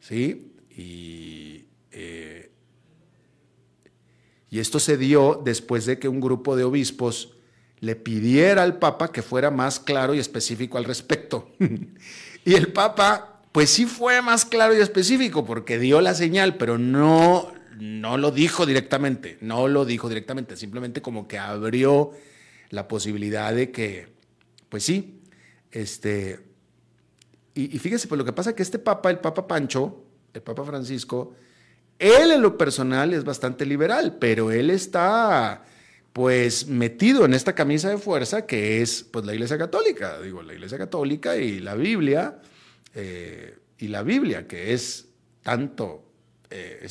[0.00, 0.54] ¿Sí?
[0.70, 2.50] Y, eh,
[4.48, 7.36] y esto se dio después de que un grupo de obispos
[7.80, 11.50] le pidiera al Papa que fuera más claro y específico al respecto.
[12.46, 16.76] y el Papa, pues sí fue más claro y específico porque dio la señal, pero
[16.76, 22.10] no, no lo dijo directamente, no lo dijo directamente, simplemente como que abrió
[22.70, 24.08] la posibilidad de que,
[24.68, 25.20] pues sí,
[25.70, 26.40] este,
[27.54, 30.64] y, fíjese, pues lo que pasa es que este Papa, el Papa Pancho, el Papa
[30.64, 31.36] Francisco,
[32.00, 35.64] él en lo personal es bastante liberal, pero él está
[36.12, 40.54] pues metido en esta camisa de fuerza que es pues la Iglesia Católica, digo, la
[40.54, 42.40] Iglesia Católica y la Biblia,
[42.94, 45.08] eh, y la Biblia que es
[45.42, 46.04] tanto,
[46.50, 46.86] eh,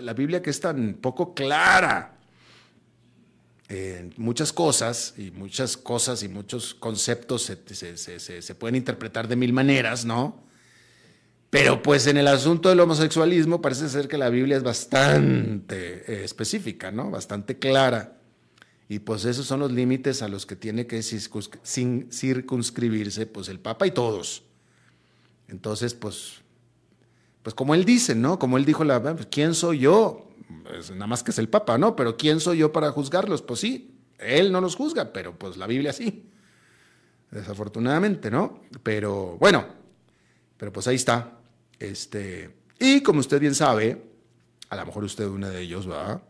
[0.00, 2.16] la Biblia que es tan poco clara
[3.68, 10.04] en muchas cosas, y muchas cosas y muchos conceptos se, pueden interpretar de mil maneras,
[10.04, 10.44] ¿no?
[11.50, 16.24] Pero pues en el asunto del homosexualismo parece ser que la Biblia es bastante eh,
[16.24, 17.10] específica, ¿no?
[17.10, 18.18] Bastante clara.
[18.88, 23.86] Y pues esos son los límites a los que tiene que circunscribirse pues el Papa
[23.86, 24.44] y todos.
[25.48, 26.42] Entonces, pues,
[27.42, 28.38] pues como él dice, ¿no?
[28.38, 30.28] Como él dijo, la, pues, ¿quién soy yo?
[30.64, 31.96] Pues, nada más que es el Papa, ¿no?
[31.96, 33.42] Pero ¿quién soy yo para juzgarlos?
[33.42, 36.30] Pues sí, él no los juzga, pero pues la Biblia sí.
[37.30, 38.62] Desafortunadamente, ¿no?
[38.82, 39.66] Pero bueno,
[40.56, 41.38] pero pues ahí está.
[41.78, 44.02] Este, y como usted bien sabe,
[44.68, 46.22] a lo mejor usted es uno de ellos, ¿va?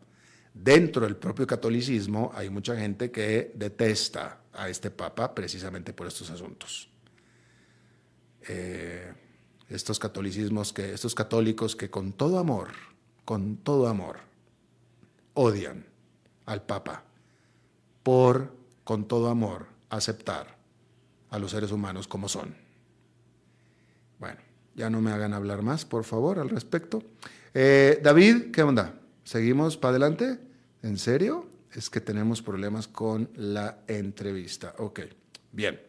[0.63, 6.31] dentro del propio catolicismo hay mucha gente que detesta a este papa precisamente por estos
[6.31, 6.89] asuntos.
[8.49, 9.13] Eh,
[9.69, 12.69] estos catolicismos que, estos católicos que con todo amor,
[13.25, 14.19] con todo amor,
[15.35, 15.85] odian
[16.47, 17.03] al papa
[18.03, 18.55] por
[18.85, 20.57] con todo amor aceptar
[21.31, 22.55] a los seres humanos como son.
[24.19, 24.39] Bueno,
[24.75, 27.03] ya no me hagan hablar más, por favor, al respecto.
[27.53, 28.95] Eh, David, ¿qué onda?
[29.25, 30.39] ¿Seguimos para adelante?
[30.83, 31.49] ¿En serio?
[31.73, 34.75] Es que tenemos problemas con la entrevista.
[34.79, 35.01] Ok,
[35.53, 35.81] bien.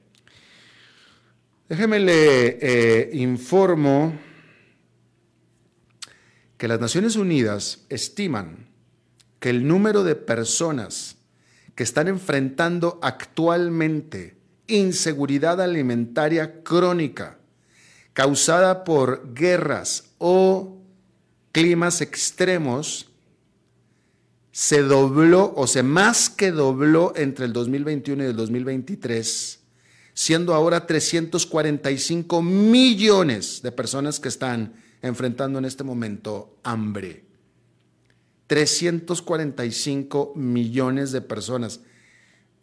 [1.70, 4.18] Déjeme le eh, informo
[6.58, 8.70] que las Naciones Unidas estiman
[9.40, 11.18] que el número de personas
[11.76, 17.38] que están enfrentando actualmente inseguridad alimentaria crónica
[18.14, 20.82] causada por guerras o
[21.52, 23.12] climas extremos
[24.52, 29.60] se dobló, o sea, más que dobló entre el 2021 y el 2023,
[30.18, 37.24] siendo ahora 345 millones de personas que están enfrentando en este momento hambre.
[38.48, 41.82] 345 millones de personas.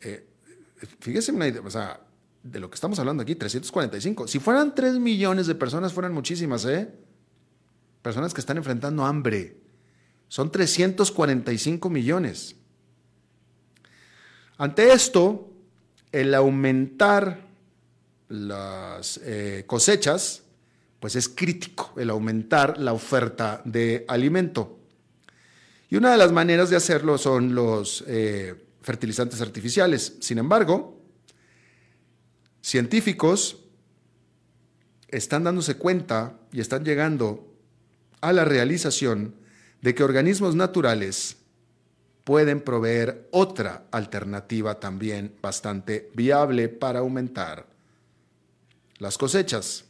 [0.00, 0.26] Eh,
[0.98, 2.00] fíjese una idea, o sea,
[2.42, 4.26] de lo que estamos hablando aquí, 345.
[4.26, 6.92] Si fueran 3 millones de personas, fueran muchísimas, ¿eh?
[8.02, 9.60] Personas que están enfrentando hambre.
[10.26, 12.56] Son 345 millones.
[14.58, 15.53] Ante esto,
[16.14, 17.40] el aumentar
[18.28, 20.44] las eh, cosechas,
[21.00, 24.78] pues es crítico, el aumentar la oferta de alimento.
[25.90, 30.14] Y una de las maneras de hacerlo son los eh, fertilizantes artificiales.
[30.20, 31.02] Sin embargo,
[32.62, 33.58] científicos
[35.08, 37.56] están dándose cuenta y están llegando
[38.20, 39.34] a la realización
[39.82, 41.38] de que organismos naturales
[42.24, 47.66] pueden proveer otra alternativa también bastante viable para aumentar
[48.98, 49.84] las cosechas.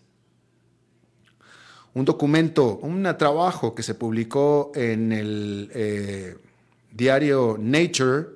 [1.95, 6.37] Un documento, un trabajo que se publicó en el eh,
[6.93, 8.26] diario Nature,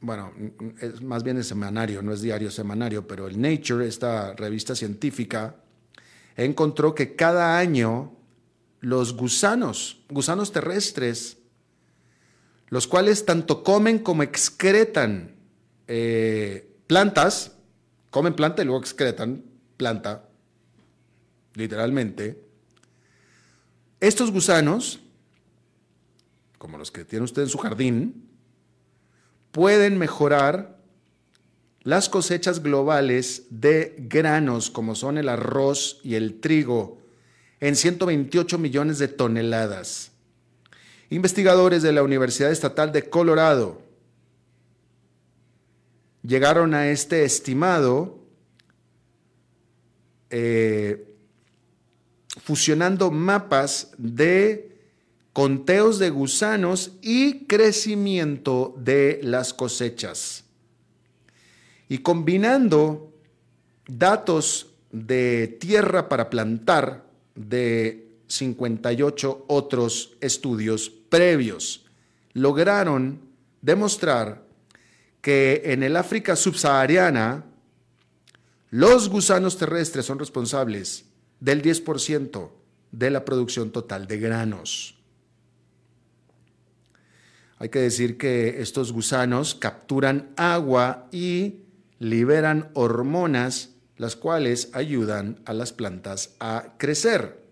[0.00, 0.32] bueno,
[0.80, 5.56] es, más bien es semanario, no es diario semanario, pero el Nature, esta revista científica,
[6.34, 8.14] encontró que cada año
[8.80, 11.38] los gusanos, gusanos terrestres,
[12.68, 15.36] los cuales tanto comen como excretan
[15.86, 17.52] eh, plantas,
[18.10, 19.44] comen planta y luego excretan
[19.76, 20.28] planta,
[21.54, 22.42] literalmente.
[24.00, 25.00] Estos gusanos,
[26.58, 28.28] como los que tiene usted en su jardín,
[29.52, 30.76] pueden mejorar
[31.82, 37.00] las cosechas globales de granos, como son el arroz y el trigo,
[37.60, 40.10] en 128 millones de toneladas.
[41.10, 43.80] Investigadores de la Universidad Estatal de Colorado
[46.22, 48.18] llegaron a este estimado
[50.30, 51.06] eh,
[52.42, 54.76] fusionando mapas de
[55.32, 60.44] conteos de gusanos y crecimiento de las cosechas.
[61.88, 63.12] Y combinando
[63.86, 67.04] datos de tierra para plantar
[67.36, 71.86] de 58 otros estudios previos
[72.32, 73.20] lograron
[73.62, 74.44] demostrar
[75.20, 77.44] que en el África subsahariana
[78.70, 81.06] los gusanos terrestres son responsables
[81.40, 82.50] del 10%
[82.92, 84.96] de la producción total de granos.
[87.58, 91.62] Hay que decir que estos gusanos capturan agua y
[91.98, 97.45] liberan hormonas, las cuales ayudan a las plantas a crecer.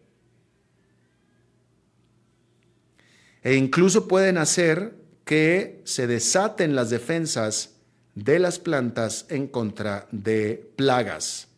[3.44, 7.74] E incluso pueden hacer que se desaten las defensas
[8.14, 11.48] de las plantas en contra de plagas.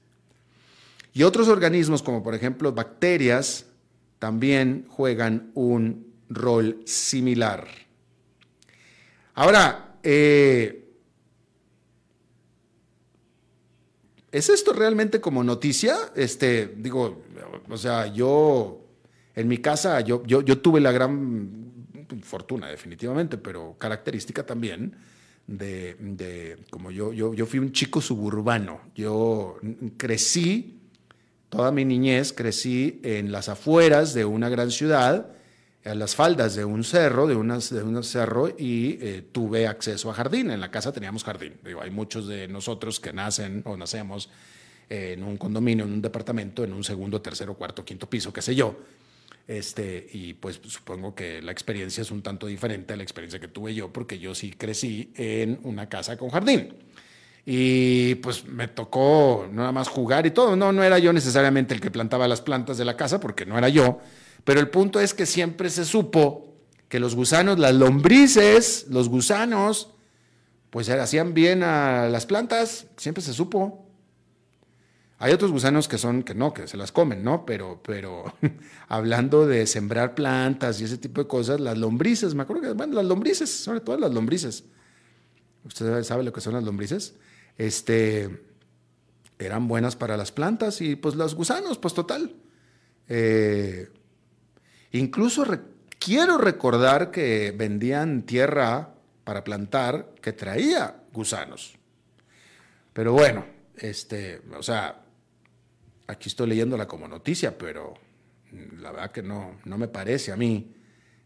[1.14, 3.66] Y otros organismos, como por ejemplo bacterias,
[4.18, 7.68] también juegan un rol similar.
[9.34, 10.88] Ahora, eh,
[14.32, 15.96] ¿es esto realmente como noticia?
[16.16, 17.22] Este, digo,
[17.68, 18.80] o sea, yo
[19.36, 21.65] en mi casa, yo, yo, yo tuve la gran
[22.22, 24.96] fortuna definitivamente, pero característica también
[25.46, 29.58] de, como yo, yo, yo fui un chico suburbano, yo
[29.96, 30.78] crecí,
[31.48, 35.32] toda mi niñez crecí en las afueras de una gran ciudad,
[35.84, 40.10] en las faldas de un cerro, de, unas, de un cerro, y eh, tuve acceso
[40.10, 40.50] a jardín.
[40.50, 41.54] En la casa teníamos jardín.
[41.80, 44.28] Hay muchos de nosotros que nacen o nacemos
[44.88, 48.56] en un condominio, en un departamento, en un segundo, tercero, cuarto, quinto piso, qué sé
[48.56, 48.76] yo.
[49.46, 53.48] Este, y pues supongo que la experiencia es un tanto diferente a la experiencia que
[53.48, 56.74] tuve yo, porque yo sí crecí en una casa con jardín.
[57.44, 60.56] Y pues me tocó nada más jugar y todo.
[60.56, 63.56] No, no era yo necesariamente el que plantaba las plantas de la casa, porque no
[63.56, 64.00] era yo.
[64.42, 66.56] Pero el punto es que siempre se supo
[66.88, 69.90] que los gusanos, las lombrices, los gusanos,
[70.70, 73.85] pues hacían bien a las plantas, siempre se supo.
[75.18, 77.46] Hay otros gusanos que son, que no, que se las comen, ¿no?
[77.46, 78.34] Pero, pero
[78.88, 82.94] hablando de sembrar plantas y ese tipo de cosas, las lombrices, me acuerdo que, bueno,
[82.94, 84.64] las lombrices, sobre todo las lombrices.
[85.64, 87.14] ¿Usted sabe lo que son las lombrices?
[87.56, 88.44] Este,
[89.38, 92.34] eran buenas para las plantas y pues los gusanos, pues total.
[93.08, 93.88] Eh,
[94.92, 95.44] incluso
[95.98, 98.94] quiero recordar que vendían tierra
[99.24, 101.76] para plantar que traía gusanos.
[102.92, 103.46] Pero bueno,
[103.76, 105.05] este, o sea,
[106.06, 107.94] aquí estoy leyéndola como noticia, pero
[108.78, 110.72] la verdad que no, no me parece a mí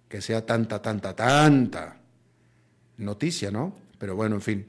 [0.09, 2.01] que sea tanta, tanta, tanta
[2.97, 3.76] noticia, ¿no?
[3.99, 4.66] Pero bueno, en fin.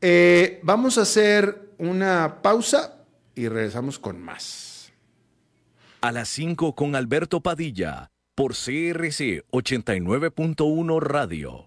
[0.00, 3.04] Eh, vamos a hacer una pausa
[3.34, 4.92] y regresamos con más.
[6.00, 11.66] A las 5 con Alberto Padilla, por CRC 89.1 Radio.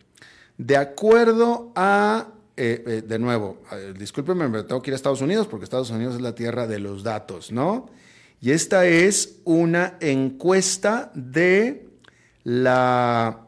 [0.61, 5.21] De acuerdo a, eh, eh, de nuevo, eh, discúlpeme, me tengo que ir a Estados
[5.21, 7.89] Unidos porque Estados Unidos es la tierra de los datos, ¿no?
[8.41, 11.89] Y esta es una encuesta de
[12.43, 13.47] la,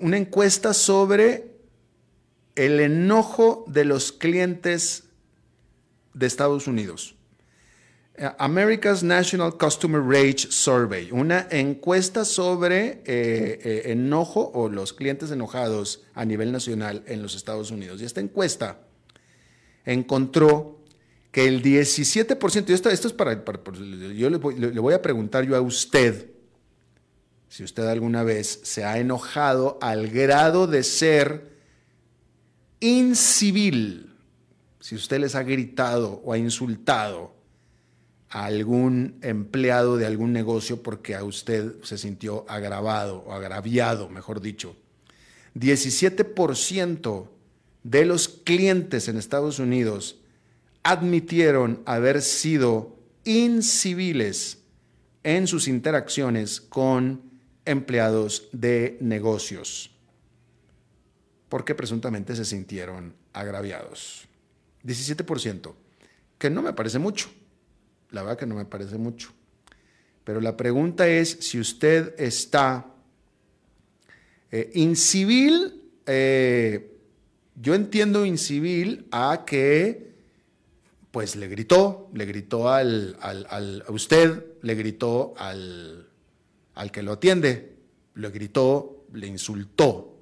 [0.00, 1.56] una encuesta sobre
[2.56, 5.04] el enojo de los clientes
[6.12, 7.16] de Estados Unidos.
[8.38, 16.04] America's National Customer Rage Survey, una encuesta sobre eh, eh, enojo o los clientes enojados
[16.14, 18.00] a nivel nacional en los Estados Unidos.
[18.00, 18.78] Y esta encuesta
[19.84, 20.78] encontró
[21.32, 23.44] que el 17%, y esto, esto es para,
[24.14, 26.30] yo le voy, le voy a preguntar yo a usted,
[27.48, 31.54] si usted alguna vez se ha enojado al grado de ser
[32.80, 34.14] incivil
[34.84, 37.33] si usted les ha gritado o ha insultado
[38.34, 44.40] a algún empleado de algún negocio porque a usted se sintió agravado o agraviado, mejor
[44.40, 44.74] dicho.
[45.54, 47.28] 17%
[47.84, 50.18] de los clientes en Estados Unidos
[50.82, 54.58] admitieron haber sido inciviles
[55.22, 57.22] en sus interacciones con
[57.64, 59.92] empleados de negocios,
[61.48, 64.26] porque presuntamente se sintieron agraviados.
[64.82, 65.72] 17%,
[66.36, 67.30] que no me parece mucho.
[68.14, 69.32] La verdad que no me parece mucho.
[70.22, 72.86] Pero la pregunta es si usted está
[74.52, 76.96] eh, incivil, eh,
[77.60, 80.14] yo entiendo incivil a que
[81.10, 86.08] pues le gritó, le gritó al, a usted, le gritó al,
[86.74, 87.76] al que lo atiende,
[88.14, 90.13] le gritó, le insultó,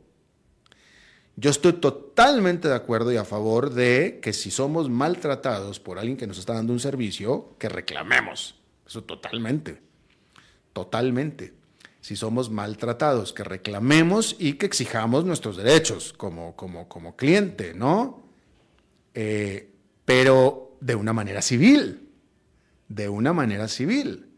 [1.42, 6.16] yo estoy totalmente de acuerdo y a favor de que si somos maltratados por alguien
[6.16, 8.54] que nos está dando un servicio, que reclamemos.
[8.86, 9.82] Eso totalmente.
[10.72, 11.52] Totalmente.
[12.00, 18.22] Si somos maltratados, que reclamemos y que exijamos nuestros derechos como, como, como cliente, ¿no?
[19.12, 19.68] Eh,
[20.04, 22.08] pero de una manera civil.
[22.86, 24.28] De una manera civil.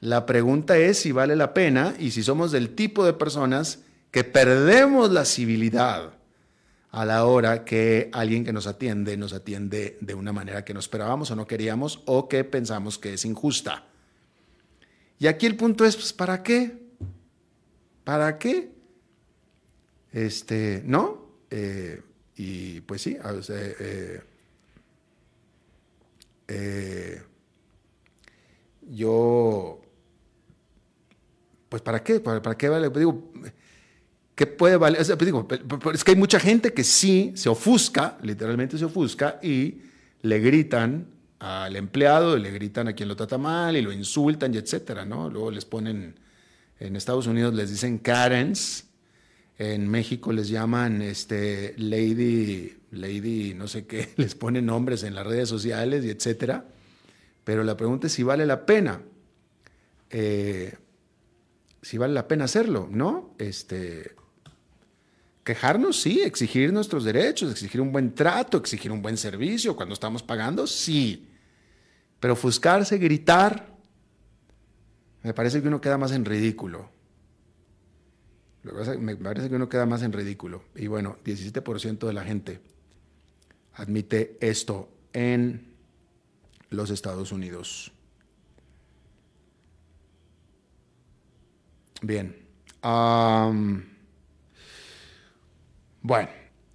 [0.00, 3.78] La pregunta es si vale la pena y si somos del tipo de personas
[4.10, 6.19] que perdemos la civilidad
[6.92, 10.80] a la hora que alguien que nos atiende nos atiende de una manera que no
[10.80, 13.86] esperábamos o no queríamos o que pensamos que es injusta.
[15.18, 16.78] Y aquí el punto es, pues, ¿para qué?
[18.04, 18.72] ¿Para qué?
[20.12, 21.30] Este, ¿no?
[21.50, 22.02] Eh,
[22.36, 23.18] y pues sí,
[23.50, 24.20] eh,
[26.48, 27.22] eh,
[28.88, 29.80] yo,
[31.68, 32.18] pues ¿para qué?
[32.18, 32.88] ¿Para, para qué vale?
[32.88, 33.30] Digo,
[34.40, 38.86] que puede valer, pues es que hay mucha gente que sí se ofusca, literalmente se
[38.86, 39.82] ofusca, y
[40.22, 41.08] le gritan
[41.40, 45.28] al empleado, le gritan a quien lo trata mal y lo insultan y etcétera, ¿no?
[45.28, 46.14] Luego les ponen,
[46.78, 48.86] en Estados Unidos les dicen Karens,
[49.58, 55.26] en México les llaman este, Lady, Lady, no sé qué, les ponen nombres en las
[55.26, 56.64] redes sociales y etcétera.
[57.44, 59.02] Pero la pregunta es si vale la pena.
[60.08, 60.72] Eh,
[61.82, 63.34] si vale la pena hacerlo, ¿no?
[63.38, 64.18] Este,
[65.50, 70.22] Quejarnos, sí, exigir nuestros derechos, exigir un buen trato, exigir un buen servicio cuando estamos
[70.22, 71.28] pagando, sí.
[72.20, 73.76] Pero ofuscarse, gritar,
[75.24, 76.88] me parece que uno queda más en ridículo.
[78.62, 80.62] Me parece que uno queda más en ridículo.
[80.76, 82.60] Y bueno, 17% de la gente
[83.74, 85.74] admite esto en
[86.68, 87.90] los Estados Unidos.
[92.02, 92.36] Bien.
[96.02, 96.28] Bueno,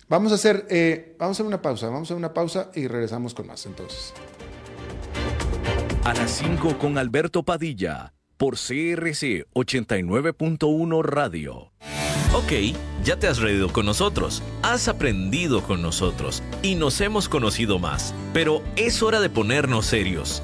[0.08, 2.88] vamos a hacer, eh, vamos a hacer una pausa, vamos a hacer una pausa y
[2.88, 4.14] regresamos con más entonces.
[6.04, 11.72] A las 5 con Alberto Padilla, por CRC 89.1 Radio.
[12.34, 12.52] Ok,
[13.04, 18.14] ya te has reído con nosotros, has aprendido con nosotros y nos hemos conocido más,
[18.34, 20.44] pero es hora de ponernos serios.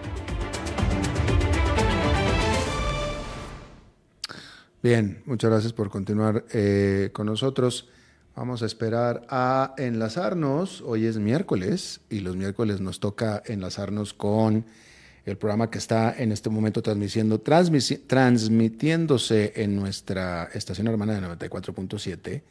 [4.83, 7.87] Bien, muchas gracias por continuar eh, con nosotros.
[8.35, 10.81] Vamos a esperar a enlazarnos.
[10.81, 14.65] Hoy es miércoles y los miércoles nos toca enlazarnos con
[15.23, 22.41] el programa que está en este momento transmitiendo, transmitiéndose en nuestra estación hermana de 94.7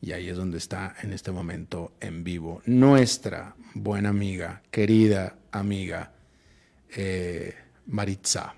[0.00, 6.10] y ahí es donde está en este momento en vivo nuestra buena amiga, querida amiga
[6.96, 7.54] eh,
[7.86, 8.57] Maritza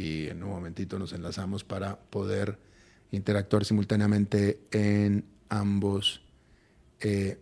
[0.00, 2.58] y en un momentito nos enlazamos para poder
[3.10, 6.22] interactuar simultáneamente en ambos,
[7.00, 7.38] eh,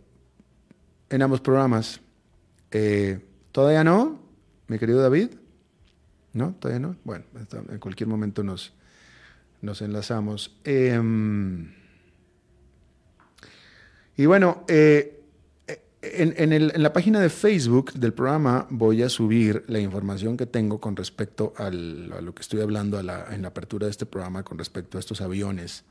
[1.08, 2.00] en ambos programas.
[2.72, 4.20] Eh, ¿Todavía no,
[4.66, 5.30] mi querido David?
[6.32, 6.56] ¿No?
[6.58, 6.96] ¿Todavía no?
[7.04, 7.26] Bueno,
[7.70, 8.72] en cualquier momento nos,
[9.62, 10.58] nos enlazamos.
[10.64, 11.72] Em,
[14.16, 15.17] y bueno, eh,
[16.02, 20.94] en, la página de Facebook del programa voy a subir la información que tengo con
[20.96, 23.06] respecto a lo que estoy hablando en
[23.42, 25.84] la apertura de este programa con respecto a estos aviones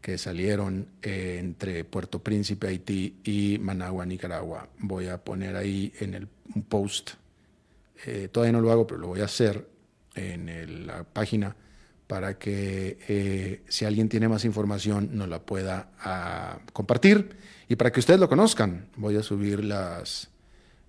[0.00, 4.68] que salieron eh, entre Puerto Príncipe, Haití y Managua, Nicaragua.
[4.78, 6.28] Voy a poner ahí en el,
[6.68, 7.10] post,
[8.06, 9.66] eh, todavía no lo hago, pero lo voy a hacer
[10.14, 11.54] en la página
[12.06, 17.36] para que eh, si alguien tiene más información nos la pueda ah, compartir
[17.68, 20.30] y para que ustedes lo conozcan, voy a subir las,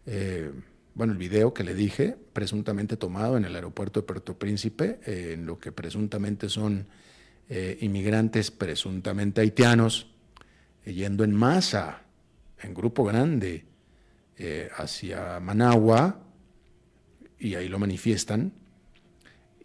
[0.06, 0.50] eh,
[0.94, 5.32] bueno, el video que le dije, presuntamente tomado en el aeropuerto de Puerto Príncipe, eh,
[5.34, 6.88] en lo que presuntamente son
[7.50, 10.08] eh, inmigrantes presuntamente haitianos,
[10.86, 12.04] yendo en masa,
[12.62, 13.66] en grupo grande,
[14.78, 16.22] hacia Managua,
[17.38, 18.54] y ahí lo manifiestan.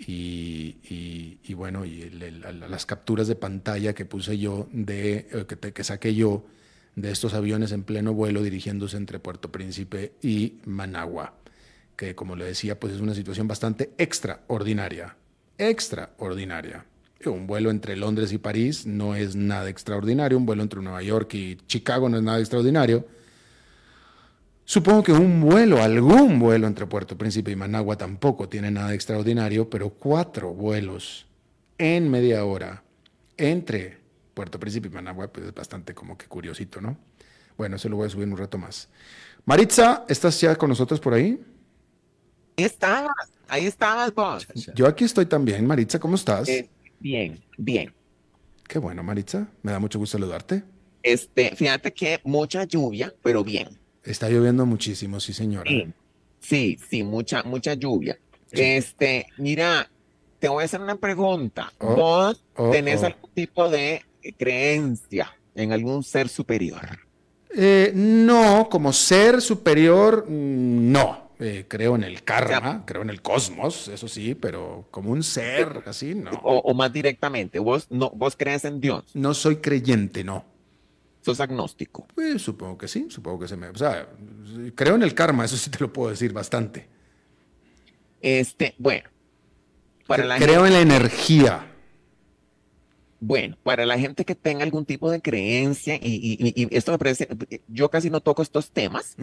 [0.00, 6.44] Y, bueno, y las capturas de pantalla que puse yo, de, que, que saqué yo
[6.96, 11.34] de estos aviones en pleno vuelo dirigiéndose entre Puerto Príncipe y Managua,
[11.96, 15.16] que como le decía, pues es una situación bastante extraordinaria,
[15.58, 16.84] extraordinaria.
[17.26, 21.32] Un vuelo entre Londres y París no es nada extraordinario, un vuelo entre Nueva York
[21.34, 23.06] y Chicago no es nada extraordinario.
[24.66, 29.68] Supongo que un vuelo, algún vuelo entre Puerto Príncipe y Managua tampoco tiene nada extraordinario,
[29.68, 31.26] pero cuatro vuelos
[31.78, 32.82] en media hora
[33.36, 34.03] entre
[34.34, 36.98] Puerto Príncipe y Managua, pues es bastante como que curiosito, ¿no?
[37.56, 38.88] Bueno, eso lo voy a subir un rato más.
[39.44, 41.40] Maritza, ¿estás ya con nosotros por ahí?
[42.56, 44.46] Ahí estabas, ahí estabas vos.
[44.74, 45.66] Yo aquí estoy también.
[45.66, 46.48] Maritza, ¿cómo estás?
[46.48, 46.68] Eh,
[46.98, 47.94] bien, bien.
[48.66, 49.46] Qué bueno, Maritza.
[49.62, 50.64] Me da mucho gusto saludarte.
[51.02, 53.78] Este, fíjate que mucha lluvia, pero bien.
[54.02, 55.70] Está lloviendo muchísimo, sí, señora.
[56.40, 58.18] Sí, sí, mucha, mucha lluvia.
[58.50, 59.90] Este, mira,
[60.38, 61.72] te voy a hacer una pregunta.
[61.78, 63.06] Oh, ¿Vos oh, tenés oh.
[63.06, 64.02] algún tipo de
[64.32, 66.98] creencia en algún ser superior?
[67.56, 71.24] Eh, no, como ser superior, mm, no.
[71.40, 75.82] Eh, creo en el karma, creo en el cosmos, eso sí, pero como un ser,
[75.86, 76.30] así, no.
[76.42, 79.04] O, más directamente, ¿vos, no, ¿vos crees en Dios?
[79.14, 80.44] No soy creyente, no.
[81.22, 82.06] ¿Sos agnóstico?
[82.14, 83.68] Pues supongo que sí, supongo que se me...
[83.68, 84.08] O sea,
[84.74, 86.86] creo en el karma, eso sí te lo puedo decir bastante.
[88.20, 89.08] Este, bueno.
[90.06, 91.73] Para creo en la energía.
[93.26, 97.26] Bueno, para la gente que tenga algún tipo de creencia, y, esto me parece,
[97.68, 99.16] yo casi no toco estos temas,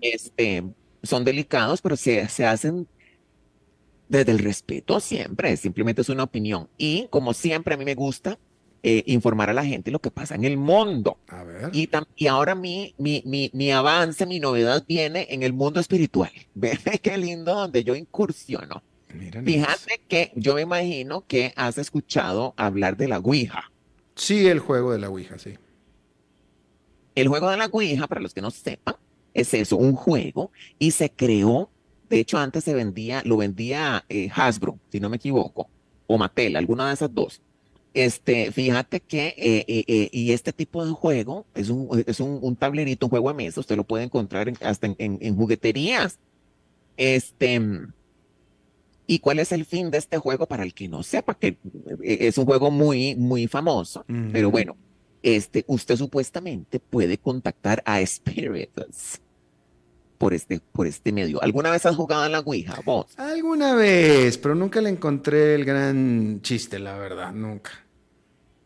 [0.00, 0.64] este,
[1.04, 2.88] son delicados, pero se, se hacen
[4.08, 6.68] desde el respeto siempre, simplemente es una opinión.
[6.78, 8.40] Y como siempre a mí me gusta
[8.82, 11.18] eh, informar a la gente lo que pasa en el mundo.
[11.28, 11.70] A ver.
[11.72, 16.32] Y, y ahora mi, mi, mi, mi, avance, mi novedad viene en el mundo espiritual.
[16.54, 18.82] Ve qué lindo donde yo incursiono.
[19.08, 23.70] Fíjate que yo me imagino que has escuchado hablar de la Ouija.
[24.14, 25.54] Sí, el juego de la Ouija, sí.
[27.14, 28.96] El juego de la Ouija, para los que no sepan,
[29.34, 31.70] es eso, un juego, y se creó,
[32.10, 35.68] de hecho antes se vendía, lo vendía eh, Hasbro, si no me equivoco,
[36.06, 37.40] o Mattel, alguna de esas dos.
[37.94, 43.06] Este, fíjate que, eh, eh, y este tipo de juego es un, es un, tablerito,
[43.06, 46.18] un juego de mesa, usted lo puede encontrar hasta en, en jugueterías.
[46.96, 47.60] Este,
[49.10, 50.46] ¿Y cuál es el fin de este juego?
[50.46, 51.56] Para el que no sepa, que
[52.04, 54.76] eh, es un juego muy, muy famoso, pero bueno,
[55.22, 59.22] este, usted supuestamente puede contactar a spirits
[60.18, 61.42] por este, por este medio.
[61.42, 63.06] ¿Alguna vez has jugado en la Ouija, vos?
[63.16, 67.70] Alguna vez, pero nunca le encontré el gran chiste, la verdad, nunca.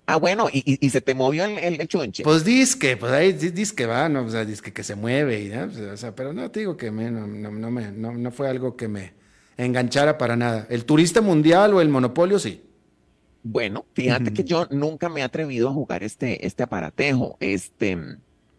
[0.07, 2.25] Ah, bueno, y, y, se te movió el, el, chunche.
[2.25, 4.25] Pues disque, pues ahí disque va, ¿no?
[4.25, 5.71] O sea, disque que se mueve y ¿no?
[5.93, 8.77] o sea, pero no te digo que me, no, no, me, no, no fue algo
[8.77, 9.22] que me
[9.57, 10.67] enganchara para nada.
[10.71, 12.63] El turista mundial o el monopolio, sí.
[13.43, 17.37] Bueno, fíjate que yo nunca me he atrevido a jugar este, este aparatejo.
[17.41, 17.99] Este,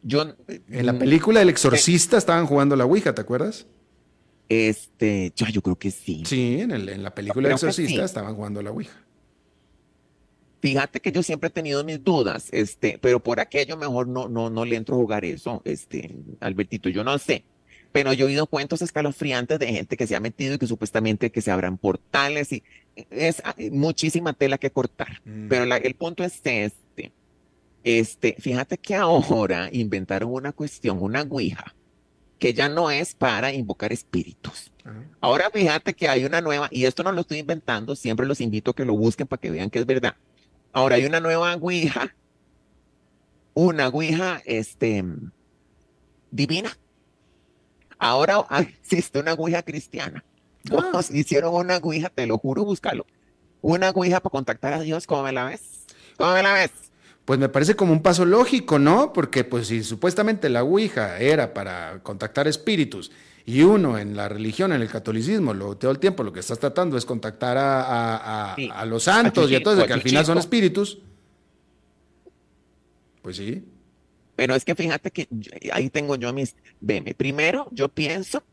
[0.02, 0.36] yo.
[0.70, 3.66] En la película El Exorcista estaban jugando la Ouija, ¿te acuerdas?
[4.50, 6.24] Este, yo, yo creo que sí.
[6.26, 9.04] Sí, en, el, en la película El Exorcista estaban jugando la Ouija.
[10.62, 14.50] Fíjate que yo siempre he tenido mis dudas, este, pero por aquello mejor no, no,
[14.50, 17.44] no le entro a jugar eso, este, Albertito, yo no sé.
[17.94, 21.32] Pero yo he oído cuentos escalofriantes de gente que se ha metido y que supuestamente
[21.32, 22.64] que se abran portales y
[23.10, 25.22] es ah, muchísima tela que cortar.
[25.24, 25.48] Mm.
[25.48, 27.14] Pero el punto es este.
[27.84, 31.76] Este, fíjate que ahora inventaron una cuestión, una guija,
[32.40, 34.72] que ya no es para invocar espíritus.
[35.22, 38.72] Ahora fíjate que hay una nueva, y esto no lo estoy inventando, siempre los invito
[38.72, 40.16] a que lo busquen para que vean que es verdad.
[40.74, 42.14] Ahora hay una nueva Ouija,
[43.54, 45.06] una Ouija este,
[46.32, 46.78] divina.
[47.98, 48.46] Ahora
[48.82, 50.24] existe una Ouija cristiana.
[50.72, 51.02] Ah.
[51.12, 53.06] hicieron una Ouija, te lo juro, búscalo.
[53.62, 55.86] Una Ouija para contactar a Dios, ¿cómo me la ves?
[56.18, 56.72] ¿Cómo me la ves?
[57.26, 59.14] Pues me parece como un paso lógico, ¿no?
[59.14, 63.12] Porque pues si supuestamente la Ouija era para contactar espíritus
[63.46, 66.60] y uno en la religión, en el catolicismo, lo, todo el tiempo lo que estás
[66.60, 71.00] tratando es contactar a, a, los santos y a todos, que al final son espíritus.
[73.22, 73.66] Pues sí.
[74.44, 75.26] Pero es que fíjate que
[75.72, 76.58] ahí tengo yo mis.
[76.82, 78.44] Veme, primero yo pienso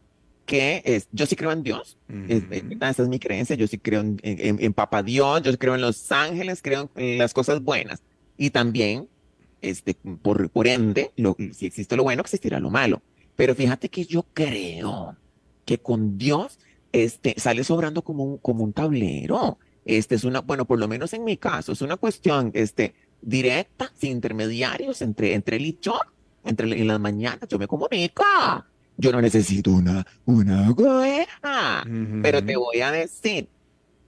[0.46, 1.98] que es, yo sí creo en Dios.
[2.08, 3.56] esa es mi creencia.
[3.56, 7.34] Yo sí creo en, en, Papa Dios, yo creo en los ángeles, creo en las
[7.34, 8.04] cosas buenas.
[8.36, 9.08] Y también,
[9.62, 13.02] este, por, por ende, lo, si existe lo bueno, existirá lo malo.
[13.34, 15.16] Pero fíjate que yo creo
[15.64, 16.60] que con Dios
[16.92, 19.58] este, sale sobrando como un, como un tablero.
[19.84, 23.92] Este es una, bueno, por lo menos en mi caso, es una cuestión este, directa,
[23.96, 25.98] sin intermediarios entre, entre él y yo.
[26.44, 28.24] Entre, en las mañanas yo me comunico.
[28.96, 30.74] Yo no necesito una, una
[32.22, 33.48] Pero te voy a decir,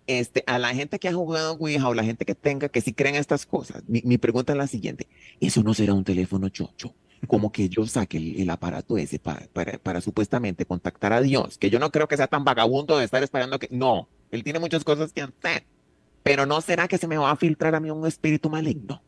[0.06, 2.92] este, a la gente que ha jugado Ouija o la gente que tenga, que sí
[2.92, 5.08] creen estas cosas, mi, mi pregunta es la siguiente.
[5.40, 6.94] ¿Eso no será un teléfono chocho?
[7.26, 9.46] como que yo saque el, aparato ese para,
[9.82, 13.22] para, supuestamente contactar a Dios, que yo no creo que sea tan vagabundo de estar
[13.22, 15.64] esperando que, no, él tiene muchas cosas que hacer,
[16.22, 19.02] pero no será que se me va a filtrar a mí un espíritu maligno.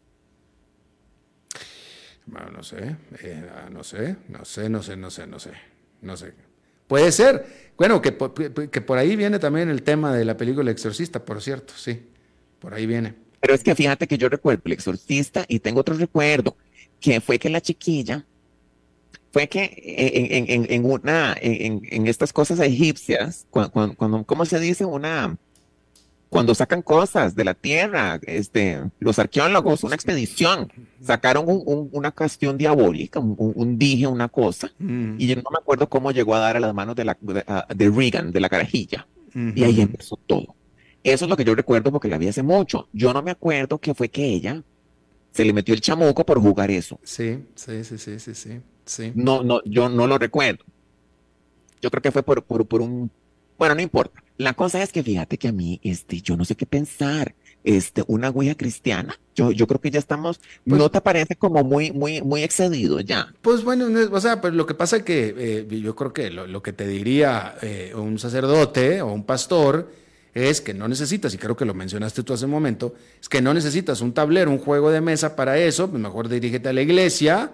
[2.26, 5.50] Bueno, no sé, eh, ah, no sé, no sé, no sé, no sé, no sé,
[6.00, 6.32] no sé.
[6.86, 7.72] Puede ser.
[7.76, 8.16] Bueno, que,
[8.70, 12.06] que por ahí viene también el tema de la película Exorcista, por cierto, sí,
[12.60, 13.14] por ahí viene.
[13.40, 16.56] Pero es que fíjate que yo recuerdo el Exorcista y tengo otro recuerdo
[16.98, 18.24] que fue que la chiquilla,
[19.34, 24.84] fue que en, en, una, en, estas cosas egipcias, cuando, cuando, ¿cómo se dice?
[24.84, 25.36] Una,
[26.34, 30.68] cuando sacan cosas de la tierra, este, los arqueólogos, una expedición,
[31.00, 35.14] sacaron una cuestión diabólica, un, dije, una cosa, mm.
[35.16, 37.16] y yo no me acuerdo cómo llegó a dar a las manos de, la,
[37.72, 40.56] de, Reagan, de la carajilla, y ahí empezó todo.
[41.04, 42.88] Eso es lo que yo recuerdo porque la vi hace mucho.
[42.92, 44.60] Yo no me acuerdo que fue que ella
[45.30, 46.98] se le metió el chamuco por jugar eso.
[47.04, 49.12] Sí, sí, sí, sí, sí, sí.
[49.14, 50.64] No, no, yo no lo recuerdo.
[51.80, 53.08] Yo creo que fue por, por, un...
[53.56, 54.23] Bueno, no importa.
[54.36, 57.34] La cosa es que fíjate que a mí, este, yo no sé qué pensar.
[57.64, 59.18] Este, una huella cristiana.
[59.34, 63.00] Yo, yo creo que ya estamos, pues ¿no te parece como muy, muy, muy excedido
[63.00, 63.32] ya?
[63.40, 66.62] Pues bueno, o sea, pues lo que pasa es que eh, yo creo que lo,
[66.62, 69.90] que te diría eh, un sacerdote o un pastor
[70.34, 73.40] es que no necesitas, y creo que lo mencionaste tú hace un momento, es que
[73.40, 76.82] no necesitas un tablero, un juego de mesa para eso, pues mejor dirígete a la
[76.82, 77.50] iglesia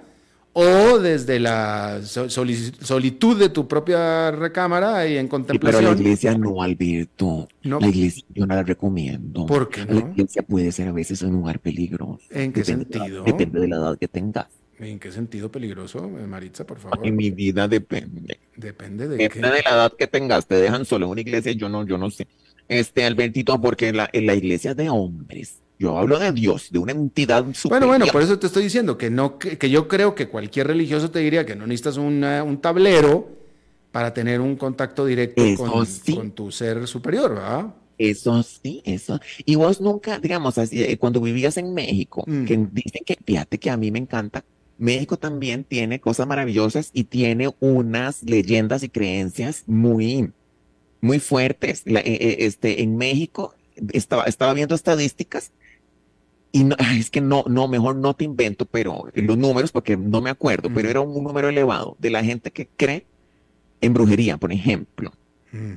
[0.53, 5.82] o desde la solitud de tu propia recámara y en contemplación.
[5.82, 7.48] pero la iglesia no, Alberto.
[7.62, 7.80] No.
[7.80, 9.46] La iglesia yo no la recomiendo.
[9.46, 9.94] ¿Por qué no?
[9.94, 12.20] La iglesia puede ser a veces un lugar peligroso.
[12.30, 13.24] ¿En qué sentido?
[13.24, 14.46] depende de la edad que tengas.
[14.78, 17.07] ¿En qué sentido peligroso, Maritza, por favor?
[17.07, 18.40] En mi vida depende.
[18.57, 20.46] Depende de depende de la edad que tengas.
[20.46, 22.26] Te dejan solo en una iglesia, yo no, yo no sé
[22.70, 26.93] este Albertito, porque la, en la iglesia de hombres, yo hablo de Dios, de una
[26.93, 27.87] entidad superior.
[27.87, 31.11] Bueno, bueno, por eso te estoy diciendo que no, que, yo creo que cualquier religioso
[31.11, 33.31] te diría que no necesitas un tablero
[33.91, 37.74] para tener un contacto directo con, tu ser superior, ¿verdad?
[37.97, 39.20] Eso sí, eso.
[39.47, 42.45] Y vos nunca, digamos, así, eh, cuando vivías en México, mm.
[42.45, 44.45] que dicen que, fíjate que a mí me encanta,
[44.76, 50.31] México también tiene cosas maravillosas y tiene unas leyendas y creencias muy,
[51.01, 51.85] muy fuertes.
[51.87, 53.55] Eh, eh, este, en México
[53.95, 55.53] estaba, estaba viendo estadísticas
[56.53, 60.20] y no, es que no, no, mejor no te invento, pero los números, porque no
[60.20, 60.90] me acuerdo, pero mm.
[60.90, 63.07] era un, número elevado de la gente que cree
[63.80, 65.12] en brujería, por ejemplo.
[65.53, 65.74] Mm.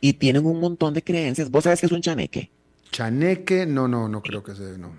[0.00, 1.50] Y tienen un montón de creencias.
[1.50, 2.50] ¿Vos sabes qué es un chaneque?
[2.90, 4.92] Chaneque, no, no, no creo que sea, no.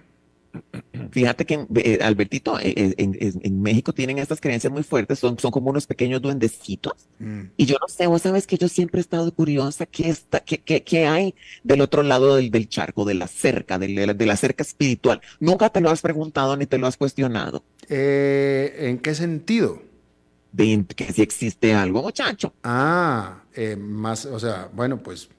[1.12, 5.38] Fíjate que, eh, Albertito, eh, eh, en, en- México tienen estas creencias muy fuertes, son,
[5.40, 6.94] son como unos pequeños duendecitos.
[7.20, 7.42] Mm.
[7.58, 10.60] Y yo no sé, vos sabes que yo siempre he estado curiosa qué, está, qué,
[10.60, 14.14] qué, qué hay del otro lado del, del charco, de la cerca, del- de la,
[14.14, 15.22] de la cerca espiritual.
[15.40, 17.64] Nunca te lo has preguntado ni te lo has cuestionado.
[17.90, 19.82] Eh, ¿en qué sentido?
[20.52, 22.54] De que si existe algo, muchacho.
[22.64, 25.30] Ah, eh, más, o sea, bueno, pues,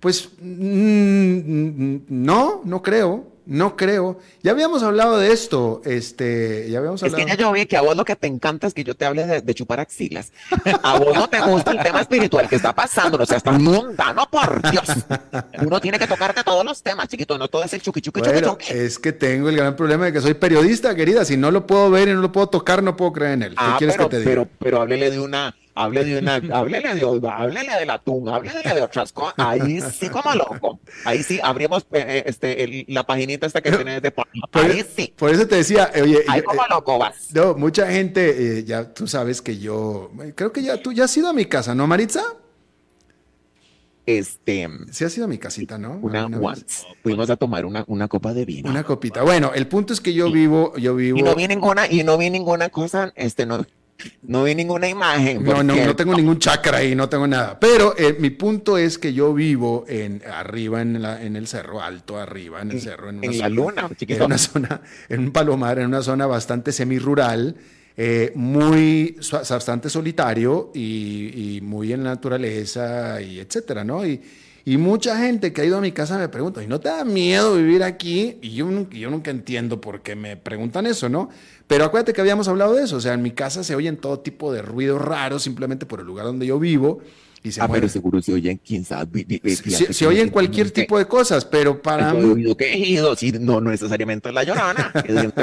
[0.00, 4.18] pues, mm, no, no creo, no creo.
[4.42, 7.24] Ya habíamos hablado de esto, este, ya habíamos Es hablado.
[7.26, 9.04] que ya yo vi que a vos lo que te encanta es que yo te
[9.04, 10.32] hable de, de chupar axilas.
[10.82, 14.28] A vos no te gusta el tema espiritual que está pasando, o sea, está mundano,
[14.30, 14.84] por Dios.
[15.60, 18.32] Uno tiene que tocarte todos los temas, chiquito, no todo es el chuqui, chuqui, chuqui,
[18.32, 18.72] Bueno, chuqui.
[18.72, 21.24] es que tengo el gran problema de que soy periodista, querida.
[21.24, 23.50] Si no lo puedo ver y no lo puedo tocar, no puedo creer en él.
[23.50, 24.30] ¿Qué Ah, quieres pero, que te diga?
[24.30, 28.82] pero, pero háblele de una, háblele de una, háblele de, háblele del atún, háblele de
[28.82, 29.34] otras cosas.
[29.38, 30.78] Ahí sí como loco.
[31.04, 34.84] Ahí sí abrimos eh, eh, este, el- la paginita esta que tenés de por- Ahí
[34.96, 35.12] sí.
[35.16, 37.28] por eso te decía, eh, oye, Ahí yo- como eh, loco vas.
[37.34, 41.04] no, mucha gente, eh, ya tú sabes que yo, eh, creo que ya tú ya
[41.04, 42.22] has ido a mi casa, ¿no, Maritza?
[44.06, 45.98] Este, Sí has ido a mi casita, ¿no?
[46.02, 46.38] una vez.
[46.42, 46.86] once.
[47.02, 48.68] Fuimos a tomar una, una copa de vino.
[48.68, 49.22] Una copita.
[49.22, 51.18] Bueno, el punto es que yo vivo, yo vivo.
[51.18, 53.64] Y no vi ninguna, y no vi ninguna cosa, este, no,
[54.22, 55.44] no vi ninguna imagen.
[55.44, 57.58] No, no, no tengo ningún chakra ahí, no tengo nada.
[57.58, 61.80] Pero eh, mi punto es que yo vivo en arriba en, la, en el cerro,
[61.80, 65.32] alto arriba en el cerro, en, una En la luna, en una zona, en un
[65.32, 67.56] palomar, en una zona bastante semirural,
[67.96, 74.06] eh, muy bastante solitario y, y muy en la naturaleza y etcétera, ¿no?
[74.06, 74.20] Y,
[74.64, 77.04] y mucha gente que ha ido a mi casa me pregunta, ¿y no te da
[77.04, 78.38] miedo vivir aquí?
[78.40, 81.28] Y yo, nun- yo nunca entiendo por qué me preguntan eso, ¿no?
[81.66, 84.20] Pero acuérdate que habíamos hablado de eso, o sea, en mi casa se oyen todo
[84.20, 87.00] tipo de ruidos raros simplemente por el lugar donde yo vivo
[87.44, 89.26] y se Ah, pero seguro se oyen, quién sabe.
[89.44, 92.42] Se, que oyen cualquier tipo de cosas, pero para mí...
[93.20, 94.90] y no, no necesariamente es la llorona,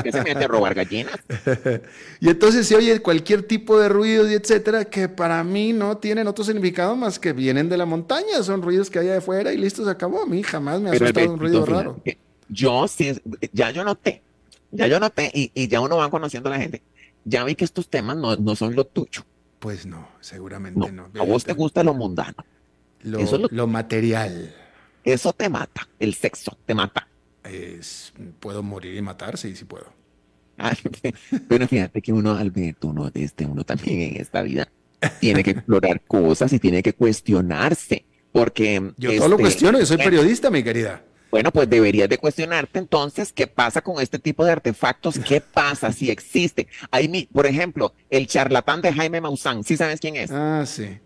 [0.03, 1.19] que se mete a robar gallinas.
[2.19, 6.27] Y entonces se oye cualquier tipo de ruidos y etcétera, que para mí no tienen
[6.27, 9.57] otro significado más que vienen de la montaña, son ruidos que hay de afuera y
[9.57, 10.23] listo, se acabó.
[10.23, 12.01] A mí jamás me ha asustado un ruido raro.
[12.03, 13.13] fíjate, Yo sí,
[13.53, 14.23] ya yo noté,
[14.71, 16.81] ya yo noté, y, y ya uno va conociendo a la gente.
[17.25, 19.23] Ya vi que estos temas no, no son lo tuyo.
[19.61, 21.21] Pues no, seguramente No, no.
[21.21, 22.43] a vos te gusta lo mundano.
[23.03, 24.55] Lo, eso es lo- lo material.
[25.03, 25.87] Eso te mata.
[25.99, 27.07] El sexo te mata.
[27.43, 29.37] Es, ¿Puedo morir y matar?
[29.37, 29.85] Sí, sí puedo.
[30.57, 30.73] Ah,
[31.47, 34.67] Pero fíjate que uno, Alberto, uno, este, uno también en esta vida
[35.19, 38.03] tiene que explorar cosas y tiene que cuestionarse.
[38.31, 38.93] Porque.
[38.97, 41.03] Yo todo lo este, cuestiono, yo soy bueno, periodista, mi querida.
[41.31, 45.91] Bueno, pues deberías de cuestionarte entonces qué pasa con este tipo de artefactos, qué pasa
[45.93, 46.67] si existe.
[46.91, 50.29] Ahí, mi- por ejemplo, el charlatán de Jaime Maussan, ¿sí sabes quién es?
[50.31, 50.99] Ah, sí.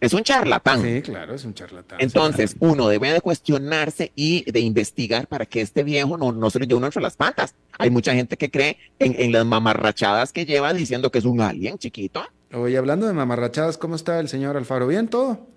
[0.00, 0.82] Es un charlatán.
[0.82, 1.98] Sí, claro, es un charlatán.
[2.00, 6.58] Entonces, uno debe de cuestionarse y de investigar para que este viejo no, no se
[6.58, 7.54] lo lleve uno entre las patas.
[7.78, 11.40] Hay mucha gente que cree en, en las mamarrachadas que lleva diciendo que es un
[11.40, 12.22] alien chiquito.
[12.52, 14.86] Oye, hablando de mamarrachadas, ¿cómo está el señor Alfaro?
[14.86, 15.48] ¿Bien todo?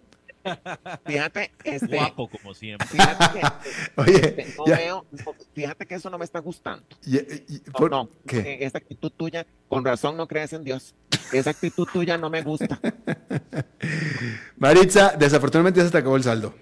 [1.06, 2.88] Fíjate, este, Guapo como siempre.
[2.88, 3.48] fíjate que,
[4.02, 5.06] Oye, este, no ya- veo-
[5.54, 6.86] fíjate que eso no me está gustando.
[7.06, 8.40] y- y- No, por- no, ¿qué?
[8.40, 10.96] eh, esa actitud tuya, con razón no crees en Dios.
[11.34, 12.80] Esa actitud tuya no me gusta.
[14.58, 16.54] Maritza, desafortunadamente ya se te acabó el saldo.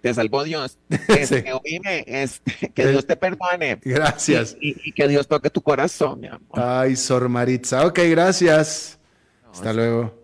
[0.00, 0.78] Te salvó Dios.
[0.90, 0.98] Sí.
[1.08, 3.78] Este, oíme, este, que El- Dios te perdone.
[3.82, 4.56] Gracias.
[4.60, 6.40] Y, y- y que Dios toque tu corazón, mi amor.
[6.52, 7.86] Ay, Sor Maritza.
[7.86, 8.98] Ok, gracias.
[9.50, 10.23] Hasta luego.